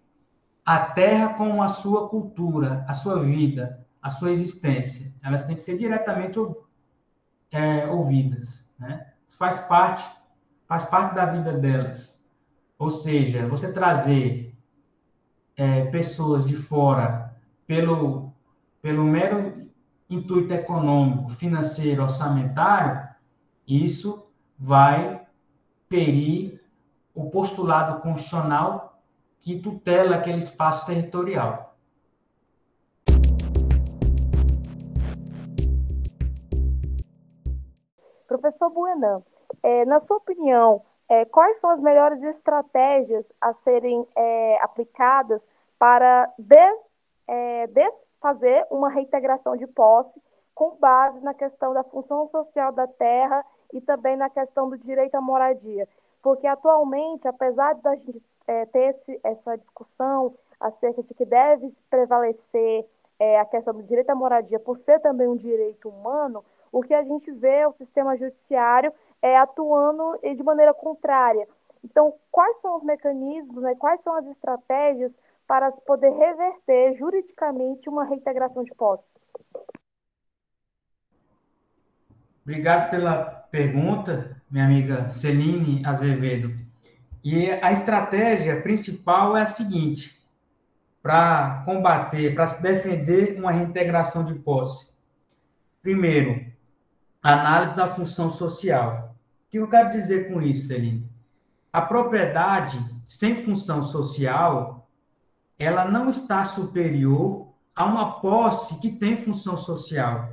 a 0.65 0.79
terra 0.79 1.35
como 1.35 1.63
a 1.63 1.69
sua 1.69 2.09
cultura, 2.09 2.85
a 2.89 2.95
sua 2.95 3.23
vida, 3.23 3.87
a 4.03 4.11
sua 4.11 4.31
existência. 4.33 5.13
Elas 5.23 5.45
têm 5.45 5.55
que 5.55 5.63
ser 5.63 5.77
diretamente 5.77 6.39
é, 7.53 7.87
ouvidas, 7.87 8.69
né? 8.79 9.07
Faz 9.39 9.57
parte, 9.59 10.07
faz 10.67 10.85
parte 10.85 11.15
da 11.15 11.27
vida 11.27 11.53
delas. 11.53 12.25
Ou 12.79 12.91
seja, 12.91 13.47
você 13.47 13.73
trazer 13.73 14.55
é, 15.57 15.85
pessoas 15.87 16.45
de 16.45 16.57
fora 16.57 17.35
pelo, 17.67 18.33
pelo 18.81 19.05
mero 19.05 19.60
intuito 20.11 20.53
econômico, 20.53 21.31
financeiro, 21.31 22.03
orçamentário, 22.03 23.09
isso 23.67 24.27
vai 24.59 25.25
ferir 25.89 26.61
o 27.15 27.31
postulado 27.31 28.01
constitucional 28.03 29.01
que 29.41 29.59
tutela 29.61 30.17
aquele 30.17 30.39
espaço 30.39 30.85
territorial. 30.85 31.77
Professor 38.27 38.71
Buenan, 38.71 39.23
é, 39.63 39.85
na 39.85 40.01
sua 40.01 40.17
opinião, 40.17 40.83
é, 41.09 41.25
quais 41.25 41.59
são 41.59 41.71
as 41.71 41.81
melhores 41.81 42.23
estratégias 42.23 43.25
a 43.41 43.53
serem 43.55 44.07
é, 44.17 44.63
aplicadas 44.63 45.43
para 45.79 46.33
des, 46.39 46.79
é, 47.27 47.67
des 47.67 47.93
fazer 48.21 48.67
uma 48.71 48.89
reintegração 48.89 49.57
de 49.57 49.67
posse 49.67 50.21
com 50.55 50.77
base 50.77 51.21
na 51.21 51.33
questão 51.33 51.73
da 51.73 51.83
função 51.83 52.29
social 52.29 52.73
da 52.73 52.87
terra 52.87 53.45
e 53.73 53.81
também 53.81 54.17
na 54.17 54.29
questão 54.29 54.69
do 54.69 54.77
direito 54.77 55.15
à 55.15 55.21
moradia. 55.21 55.89
Porque 56.23 56.47
atualmente, 56.47 57.27
apesar 57.27 57.75
de 57.75 57.89
a 57.89 57.95
gente 57.97 58.23
é, 58.47 58.67
ter 58.67 58.95
esse, 58.95 59.21
essa 59.25 59.57
discussão 59.57 60.35
acerca 60.59 61.03
de 61.03 61.15
que 61.15 61.25
deve 61.25 61.73
prevalecer 61.89 62.87
é, 63.19 63.41
a 63.41 63.45
questão 63.45 63.73
do 63.73 63.83
direito 63.83 64.11
à 64.11 64.15
moradia 64.15 64.59
por 64.59 64.77
ser 64.79 65.01
também 65.01 65.27
um 65.27 65.37
direito 65.37 65.89
humano, 65.89 66.45
o 66.71 66.83
que 66.83 66.93
a 66.93 67.03
gente 67.03 67.31
vê 67.33 67.61
é 67.61 67.69
o 67.69 67.73
sistema 67.73 68.17
judiciário 68.17 68.93
é, 69.23 69.37
atuando 69.39 70.19
de 70.23 70.43
maneira 70.43 70.75
contrária. 70.75 71.49
Então, 71.83 72.15
quais 72.31 72.61
são 72.61 72.77
os 72.77 72.83
mecanismos, 72.83 73.63
né, 73.63 73.75
quais 73.75 74.01
são 74.03 74.15
as 74.15 74.27
estratégias 74.27 75.13
para 75.51 75.73
poder 75.73 76.11
reverter 76.11 76.97
juridicamente 76.97 77.89
uma 77.89 78.05
reintegração 78.05 78.63
de 78.63 78.73
posse? 78.73 79.03
Obrigado 82.45 82.89
pela 82.89 83.25
pergunta, 83.51 84.41
minha 84.49 84.65
amiga 84.65 85.11
Celine 85.11 85.85
Azevedo. 85.85 86.57
E 87.25 87.51
a 87.51 87.73
estratégia 87.73 88.63
principal 88.63 89.37
é 89.37 89.43
a 89.43 89.47
seguinte: 89.47 90.25
para 91.03 91.65
combater, 91.65 92.33
para 92.33 92.47
se 92.47 92.63
defender 92.63 93.37
uma 93.37 93.51
reintegração 93.51 94.25
de 94.25 94.37
posse. 94.37 94.87
Primeiro, 95.83 96.47
análise 97.21 97.75
da 97.75 97.89
função 97.89 98.31
social. 98.31 99.17
O 99.49 99.51
que 99.51 99.59
eu 99.59 99.69
quero 99.69 99.91
dizer 99.91 100.33
com 100.33 100.41
isso, 100.41 100.69
Celine? 100.69 101.11
A 101.73 101.83
propriedade 101.83 102.79
sem 103.09 103.45
função 103.45 103.83
social 103.83 104.80
ela 105.61 105.85
não 105.85 106.09
está 106.09 106.43
superior 106.47 107.53
a 107.77 107.85
uma 107.85 108.19
posse 108.19 108.81
que 108.81 108.91
tem 108.91 109.15
função 109.15 109.59
social. 109.59 110.33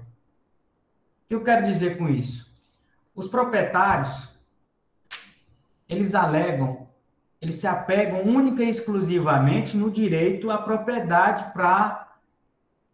O 1.26 1.28
que 1.28 1.36
eu 1.36 1.44
quero 1.44 1.66
dizer 1.66 1.98
com 1.98 2.08
isso? 2.08 2.50
Os 3.14 3.28
proprietários, 3.28 4.32
eles 5.90 6.16
alegam, 6.16 6.88
eles 7.42 7.56
se 7.56 7.68
apegam 7.68 8.22
única 8.22 8.64
e 8.64 8.70
exclusivamente 8.70 9.76
no 9.76 9.92
direito 9.92 10.50
à 10.50 10.60
propriedade 10.60 11.52
para 11.52 12.08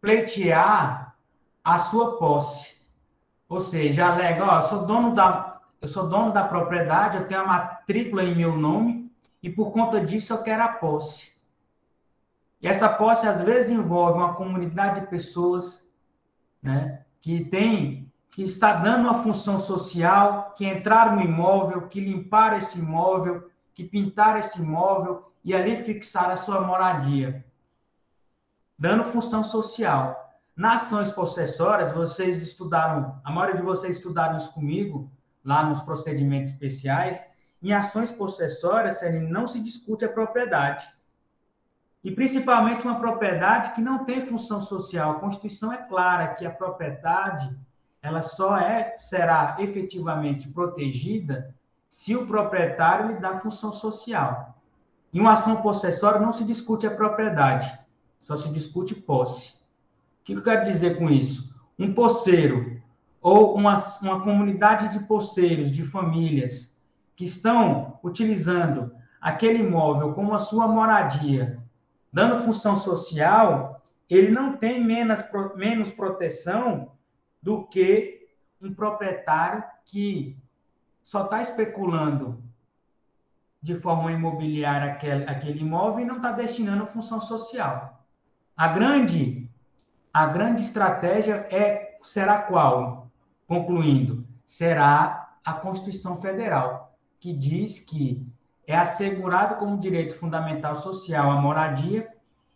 pleitear 0.01 1.15
a 1.63 1.77
sua 1.77 2.17
posse. 2.17 2.75
Ou 3.47 3.59
seja, 3.59 4.07
alega, 4.07 4.43
ó, 4.43 4.55
eu 4.55 4.63
sou 4.63 4.85
dono 4.87 5.13
da, 5.13 5.61
eu 5.79 5.87
sou 5.87 6.09
dono 6.09 6.33
da 6.33 6.43
propriedade, 6.45 7.17
eu 7.17 7.27
tenho 7.27 7.41
a 7.41 7.47
matrícula 7.47 8.23
em 8.23 8.35
meu 8.35 8.57
nome 8.57 9.11
e 9.43 9.51
por 9.51 9.71
conta 9.71 10.03
disso 10.03 10.33
eu 10.33 10.41
quero 10.41 10.63
a 10.63 10.69
posse. 10.69 11.32
E 12.63 12.67
essa 12.67 12.87
posse 12.87 13.27
às 13.27 13.41
vezes 13.41 13.69
envolve 13.69 14.17
uma 14.17 14.35
comunidade 14.35 15.01
de 15.01 15.07
pessoas, 15.07 15.85
né, 16.61 17.03
que 17.19 17.43
tem 17.43 18.09
que 18.31 18.41
está 18.41 18.73
dando 18.73 19.01
uma 19.01 19.21
função 19.21 19.59
social, 19.59 20.53
que 20.55 20.65
entraram 20.65 21.17
no 21.17 21.21
imóvel, 21.21 21.87
que 21.87 21.99
limparam 21.99 22.57
esse 22.57 22.79
imóvel, 22.79 23.47
que 23.75 23.83
pintaram 23.83 24.39
esse 24.39 24.59
imóvel 24.59 25.31
e 25.43 25.53
ali 25.53 25.75
fixaram 25.75 26.31
a 26.31 26.37
sua 26.37 26.61
moradia, 26.61 27.45
dando 28.79 29.03
função 29.03 29.43
social. 29.43 30.33
Nas 30.55 30.85
ações 30.85 31.11
possessórias, 31.11 31.91
vocês 31.91 32.41
estudaram, 32.41 33.21
a 33.23 33.31
maioria 33.31 33.57
de 33.57 33.61
vocês 33.61 33.97
estudaram 33.97 34.37
isso 34.37 34.51
comigo, 34.51 35.11
lá 35.43 35.63
nos 35.63 35.81
procedimentos 35.81 36.51
especiais. 36.51 37.23
Em 37.61 37.71
ações 37.71 38.09
possessórias, 38.09 38.99
não 39.29 39.45
se 39.45 39.59
discute 39.59 40.05
a 40.05 40.09
propriedade. 40.09 40.87
E 42.03 42.11
principalmente 42.11 42.85
uma 42.85 42.99
propriedade 42.99 43.71
que 43.71 43.81
não 43.81 44.03
tem 44.03 44.21
função 44.21 44.59
social. 44.59 45.11
A 45.11 45.19
Constituição 45.19 45.71
é 45.71 45.77
clara 45.77 46.33
que 46.33 46.45
a 46.45 46.51
propriedade 46.51 47.55
ela 48.01 48.21
só 48.21 48.57
é, 48.57 48.97
será 48.97 49.55
efetivamente 49.59 50.49
protegida 50.49 51.55
se 51.89 52.13
o 52.13 52.27
proprietário 52.27 53.07
lhe 53.07 53.19
dá 53.19 53.39
função 53.39 53.71
social. 53.71 54.59
Em 55.13 55.21
uma 55.21 55.33
ação 55.33 55.61
possessória 55.61 56.19
não 56.19 56.33
se 56.33 56.43
discute 56.43 56.85
a 56.85 56.93
propriedade, 56.93 57.71
só 58.19 58.35
se 58.35 58.51
discute 58.51 58.93
posse. 58.93 59.53
O 59.53 60.25
que 60.25 60.33
eu 60.33 60.41
quero 60.41 60.65
dizer 60.65 60.97
com 60.97 61.09
isso? 61.09 61.55
Um 61.79 61.93
posseiro 61.93 62.81
ou 63.21 63.55
uma, 63.55 63.75
uma 64.01 64.21
comunidade 64.21 64.89
de 64.89 65.05
posseiros, 65.05 65.71
de 65.71 65.83
famílias, 65.83 66.77
que 67.15 67.23
estão 67.23 67.99
utilizando 68.03 68.93
aquele 69.21 69.59
imóvel 69.59 70.13
como 70.13 70.33
a 70.33 70.39
sua 70.39 70.67
moradia, 70.67 71.62
dando 72.13 72.43
função 72.43 72.75
social, 72.75 73.81
ele 74.07 74.29
não 74.29 74.55
tem 74.55 74.85
menos, 74.85 75.19
menos 75.55 75.91
proteção 75.91 76.91
do 77.41 77.65
que 77.65 78.29
um 78.61 78.71
proprietário 78.71 79.63
que 79.83 80.37
só 81.01 81.25
está 81.25 81.41
especulando 81.41 82.41
de 83.61 83.75
forma 83.75 84.11
imobiliária 84.11 84.91
aquele, 84.91 85.23
aquele 85.23 85.61
imóvel 85.61 86.01
e 86.03 86.07
não 86.07 86.17
está 86.17 86.31
destinando 86.31 86.85
função 86.85 87.19
social. 87.19 88.05
A 88.55 88.67
grande, 88.67 89.49
a 90.13 90.27
grande 90.27 90.61
estratégia 90.61 91.47
é 91.49 91.97
será 92.01 92.43
qual? 92.43 93.09
Concluindo, 93.47 94.25
será 94.45 95.35
a 95.43 95.53
Constituição 95.53 96.21
Federal, 96.21 96.95
que 97.19 97.33
diz 97.33 97.79
que 97.79 98.25
é 98.65 98.75
assegurado 98.77 99.55
como 99.55 99.79
direito 99.79 100.17
fundamental 100.17 100.75
social 100.75 101.29
a 101.29 101.35
moradia 101.35 102.09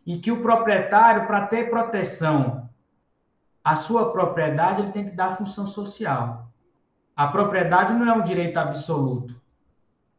e 0.06 0.18
que 0.18 0.32
o 0.32 0.42
proprietário, 0.42 1.28
para 1.28 1.48
ter 1.48 1.70
proteção 1.70 2.70
a 3.64 3.76
sua 3.76 4.12
propriedade, 4.12 4.82
ele 4.82 4.92
tem 4.94 5.06
que 5.06 5.16
dar 5.16 5.36
função 5.36 5.68
social. 5.68 6.50
A 7.14 7.28
propriedade 7.28 7.92
não 7.92 8.10
é 8.10 8.14
um 8.14 8.24
direito 8.24 8.58
absoluto. 8.58 9.36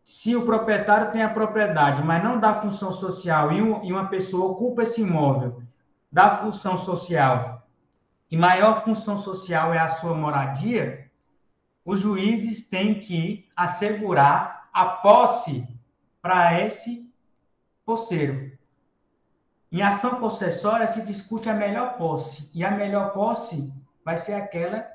Se 0.03 0.37
o 0.37 0.44
proprietário 0.44 1.11
tem 1.11 1.22
a 1.22 1.31
propriedade, 1.31 2.03
mas 2.03 2.22
não 2.22 2.38
dá 2.38 2.61
função 2.61 2.92
social, 2.92 3.51
e 3.51 3.90
uma 3.92 4.09
pessoa 4.09 4.51
ocupa 4.51 4.83
esse 4.83 5.01
imóvel, 5.01 5.62
dá 6.12 6.37
função 6.37 6.77
social, 6.77 7.66
e 8.31 8.37
maior 8.37 8.85
função 8.85 9.16
social 9.16 9.72
é 9.72 9.79
a 9.79 9.90
sua 9.90 10.14
moradia, 10.14 11.11
os 11.85 12.01
juízes 12.01 12.68
têm 12.68 13.01
que 13.01 13.48
assegurar 13.57 14.68
a 14.72 14.85
posse 14.85 15.66
para 16.20 16.61
esse 16.64 17.09
posseiro. 17.85 18.52
Em 19.70 19.83
ação 19.83 20.16
possessória 20.16 20.87
se 20.87 21.02
discute 21.02 21.48
a 21.48 21.54
melhor 21.54 21.96
posse, 21.96 22.50
e 22.54 22.64
a 22.64 22.70
melhor 22.70 23.12
posse 23.12 23.72
vai 24.04 24.16
ser 24.16 24.35
aquela, 24.35 24.87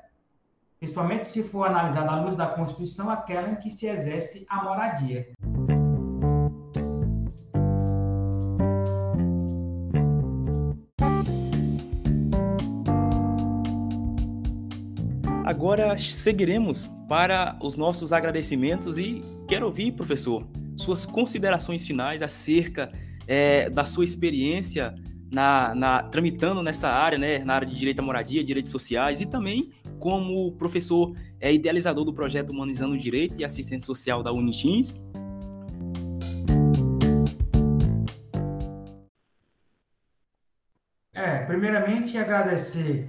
principalmente 0.78 1.28
se 1.28 1.42
for 1.42 1.68
analisada 1.68 2.10
à 2.10 2.20
luz 2.20 2.34
da 2.34 2.48
Constituição, 2.48 3.08
aquela 3.08 3.48
em 3.48 3.56
que 3.56 3.70
se 3.70 3.86
exerce 3.86 4.44
a 4.48 4.62
moradia. 4.64 5.28
Agora 15.44 15.96
seguiremos 15.98 16.86
para 17.08 17.56
os 17.62 17.76
nossos 17.76 18.12
agradecimentos 18.12 18.98
e 18.98 19.22
quero 19.46 19.66
ouvir, 19.66 19.92
professor, 19.92 20.44
suas 20.76 21.06
considerações 21.06 21.86
finais 21.86 22.22
acerca 22.22 22.90
é, 23.26 23.70
da 23.70 23.84
sua 23.84 24.04
experiência 24.04 24.94
na, 25.30 25.74
na, 25.74 26.02
tramitando 26.02 26.62
nessa 26.62 26.88
área, 26.88 27.18
né, 27.18 27.38
na 27.38 27.54
área 27.54 27.66
de 27.66 27.74
direito 27.74 27.98
à 27.98 28.02
moradia, 28.02 28.44
direitos 28.44 28.70
sociais 28.70 29.20
e 29.20 29.26
também 29.26 29.72
como 29.98 30.52
professor 30.52 31.14
é, 31.40 31.52
idealizador 31.52 32.04
do 32.04 32.12
projeto 32.12 32.50
Humanizando 32.50 32.94
o 32.94 32.98
Direito 32.98 33.40
e 33.40 33.44
Assistente 33.44 33.84
Social 33.84 34.22
da 34.22 34.32
Unitins. 34.32 34.94
É, 41.12 41.38
primeiramente 41.46 42.16
agradecer 42.18 43.08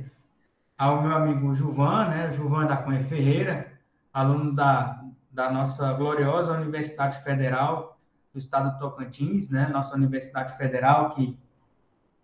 ao 0.78 1.01
meu 1.01 1.15
amigo 1.15 1.54
Juvan, 1.54 2.10
né, 2.10 2.32
Juvan 2.32 2.65
da 2.65 2.78
Cunha 2.78 3.04
Ferreira, 3.04 3.67
aluno 4.13 4.54
da, 4.54 5.05
da 5.36 5.52
nossa 5.52 5.91
gloriosa 5.93 6.54
Universidade 6.54 7.21
Federal 7.21 8.00
do 8.34 8.39
estado 8.39 8.71
do 8.71 8.80
Tocantins, 8.80 9.50
né, 9.50 9.67
nossa 9.67 9.93
Universidade 9.93 10.58
Federal, 10.58 11.10
que, 11.10 11.38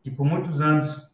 que 0.01 0.09
por 0.09 0.25
muitos 0.25 0.61
anos 0.61 1.09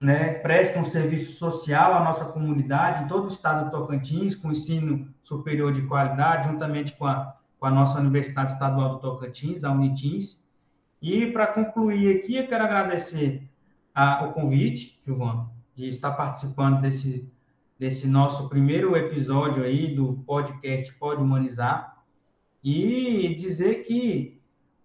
né, 0.00 0.34
presta 0.34 0.78
um 0.78 0.84
serviço 0.84 1.32
social 1.32 1.94
à 1.94 2.04
nossa 2.04 2.26
comunidade, 2.26 3.04
em 3.04 3.08
todo 3.08 3.24
o 3.24 3.28
estado 3.28 3.64
do 3.64 3.70
Tocantins, 3.72 4.36
com 4.36 4.52
ensino 4.52 5.12
superior 5.22 5.72
de 5.72 5.82
qualidade, 5.82 6.48
juntamente 6.48 6.92
com 6.96 7.06
a, 7.06 7.36
com 7.58 7.66
a 7.66 7.70
nossa 7.70 7.98
Universidade 7.98 8.52
Estadual 8.52 8.94
do 8.94 9.00
Tocantins, 9.00 9.64
a 9.64 9.72
Unitins. 9.72 10.44
E, 11.02 11.26
para 11.32 11.48
concluir 11.48 12.18
aqui, 12.18 12.36
eu 12.36 12.46
quero 12.46 12.64
agradecer 12.64 13.48
a, 13.94 14.24
o 14.24 14.32
convite, 14.32 15.00
Giovana, 15.04 15.48
de 15.74 15.88
estar 15.88 16.12
participando 16.12 16.80
desse, 16.80 17.28
desse 17.78 18.06
nosso 18.06 18.48
primeiro 18.48 18.96
episódio 18.96 19.62
aí 19.62 19.94
do 19.94 20.14
podcast 20.26 20.92
Pode 20.94 21.22
Humanizar 21.22 21.96
e 22.64 23.34
dizer 23.38 23.82
que 23.82 24.40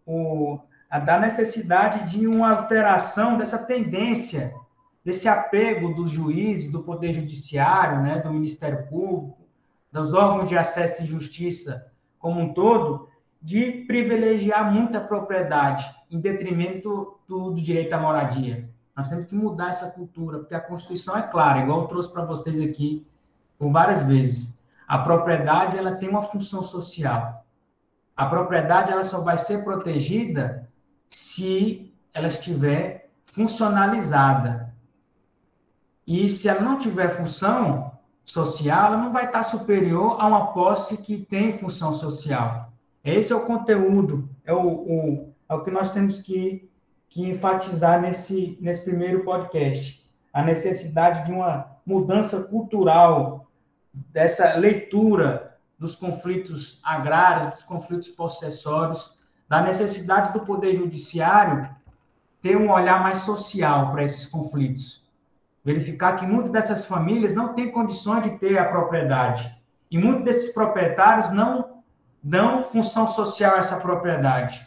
o, 0.05 0.59
a, 0.89 0.99
da 0.99 1.17
necessidade 1.17 2.11
de 2.11 2.27
uma 2.27 2.51
alteração 2.51 3.37
dessa 3.37 3.57
tendência, 3.57 4.53
desse 5.03 5.27
apego 5.27 5.93
dos 5.93 6.09
juízes, 6.09 6.69
do 6.69 6.83
Poder 6.83 7.13
Judiciário, 7.13 8.01
né, 8.01 8.19
do 8.19 8.31
Ministério 8.31 8.87
Público, 8.87 9.41
dos 9.91 10.13
órgãos 10.13 10.47
de 10.47 10.57
acesso 10.57 11.01
e 11.01 11.05
justiça 11.05 11.87
como 12.19 12.39
um 12.39 12.53
todo, 12.53 13.09
de 13.41 13.83
privilegiar 13.87 14.71
muita 14.71 15.01
propriedade 15.01 15.89
em 16.09 16.19
detrimento 16.19 17.19
do, 17.27 17.51
do 17.51 17.61
direito 17.61 17.93
à 17.93 17.99
moradia. 17.99 18.69
Nós 18.95 19.07
temos 19.07 19.25
que 19.25 19.35
mudar 19.35 19.69
essa 19.69 19.89
cultura, 19.91 20.39
porque 20.39 20.55
a 20.55 20.59
Constituição 20.59 21.17
é 21.17 21.21
clara, 21.21 21.59
igual 21.59 21.81
eu 21.81 21.87
trouxe 21.87 22.11
para 22.11 22.25
vocês 22.25 22.59
aqui 22.59 23.07
por 23.57 23.71
várias 23.71 24.01
vezes. 24.03 24.59
A 24.87 24.97
propriedade 24.97 25.77
ela 25.77 25.95
tem 25.95 26.09
uma 26.09 26.21
função 26.21 26.61
social. 26.61 27.45
A 28.15 28.25
propriedade 28.25 28.91
ela 28.91 29.03
só 29.03 29.21
vai 29.21 29.37
ser 29.37 29.63
protegida 29.63 30.69
se 31.09 31.93
ela 32.13 32.27
estiver 32.27 33.09
funcionalizada. 33.25 34.73
E 36.05 36.27
se 36.27 36.49
ela 36.49 36.61
não 36.61 36.77
tiver 36.77 37.09
função 37.09 37.91
social, 38.25 38.87
ela 38.87 38.97
não 38.97 39.11
vai 39.11 39.25
estar 39.25 39.43
superior 39.43 40.17
a 40.19 40.27
uma 40.27 40.53
posse 40.53 40.97
que 40.97 41.19
tem 41.19 41.57
função 41.57 41.93
social. 41.93 42.71
Esse 43.03 43.33
é 43.33 43.35
o 43.35 43.45
conteúdo, 43.45 44.29
é 44.45 44.53
o, 44.53 44.67
o, 44.67 45.33
é 45.49 45.53
o 45.53 45.63
que 45.63 45.71
nós 45.71 45.91
temos 45.91 46.17
que, 46.17 46.69
que 47.11 47.29
enfatizar 47.29 48.01
nesse, 48.01 48.57
nesse 48.61 48.85
primeiro 48.85 49.23
podcast. 49.25 50.01
A 50.33 50.41
necessidade 50.41 51.25
de 51.25 51.31
uma 51.33 51.77
mudança 51.85 52.41
cultural, 52.43 53.47
dessa 53.93 54.55
leitura 54.55 55.57
dos 55.77 55.93
conflitos 55.93 56.79
agrários, 56.81 57.55
dos 57.55 57.63
conflitos 57.65 58.07
possessórios, 58.07 59.19
da 59.49 59.61
necessidade 59.61 60.31
do 60.31 60.45
Poder 60.45 60.73
Judiciário 60.73 61.69
ter 62.41 62.55
um 62.55 62.71
olhar 62.71 63.03
mais 63.03 63.19
social 63.19 63.91
para 63.91 64.05
esses 64.05 64.25
conflitos. 64.25 65.05
Verificar 65.65 66.15
que 66.15 66.25
muitas 66.25 66.51
dessas 66.53 66.85
famílias 66.85 67.33
não 67.33 67.53
têm 67.53 67.73
condições 67.73 68.23
de 68.23 68.37
ter 68.37 68.57
a 68.57 68.69
propriedade. 68.69 69.53
E 69.91 69.97
muitos 69.97 70.23
desses 70.23 70.53
proprietários 70.53 71.29
não, 71.29 71.83
dão 72.23 72.63
função 72.63 73.05
social 73.05 73.55
a 73.55 73.59
essa 73.59 73.75
propriedade. 73.75 74.65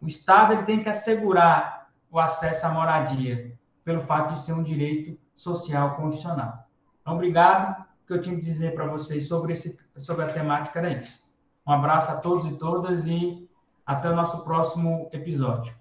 O 0.00 0.06
Estado 0.06 0.52
ele 0.52 0.62
tem 0.62 0.82
que 0.82 0.88
assegurar 0.88 1.90
o 2.10 2.18
acesso 2.18 2.66
à 2.66 2.70
moradia, 2.70 3.56
pelo 3.84 4.00
fato 4.00 4.34
de 4.34 4.40
ser 4.40 4.52
um 4.52 4.62
direito 4.62 5.18
social 5.34 5.96
constitucional. 5.96 6.66
Então, 7.00 7.14
obrigado. 7.14 7.82
O 7.82 8.06
que 8.06 8.12
eu 8.12 8.20
tinha 8.20 8.36
que 8.36 8.42
dizer 8.42 8.74
para 8.74 8.86
vocês 8.86 9.28
sobre, 9.28 9.52
esse, 9.52 9.76
sobre 9.98 10.24
a 10.24 10.32
temática 10.32 10.78
era 10.78 10.92
isso. 10.92 11.28
Um 11.66 11.72
abraço 11.72 12.10
a 12.10 12.16
todos 12.16 12.46
e 12.46 12.56
todas 12.56 13.06
e 13.06 13.48
até 13.84 14.10
o 14.10 14.16
nosso 14.16 14.44
próximo 14.44 15.08
episódio. 15.12 15.74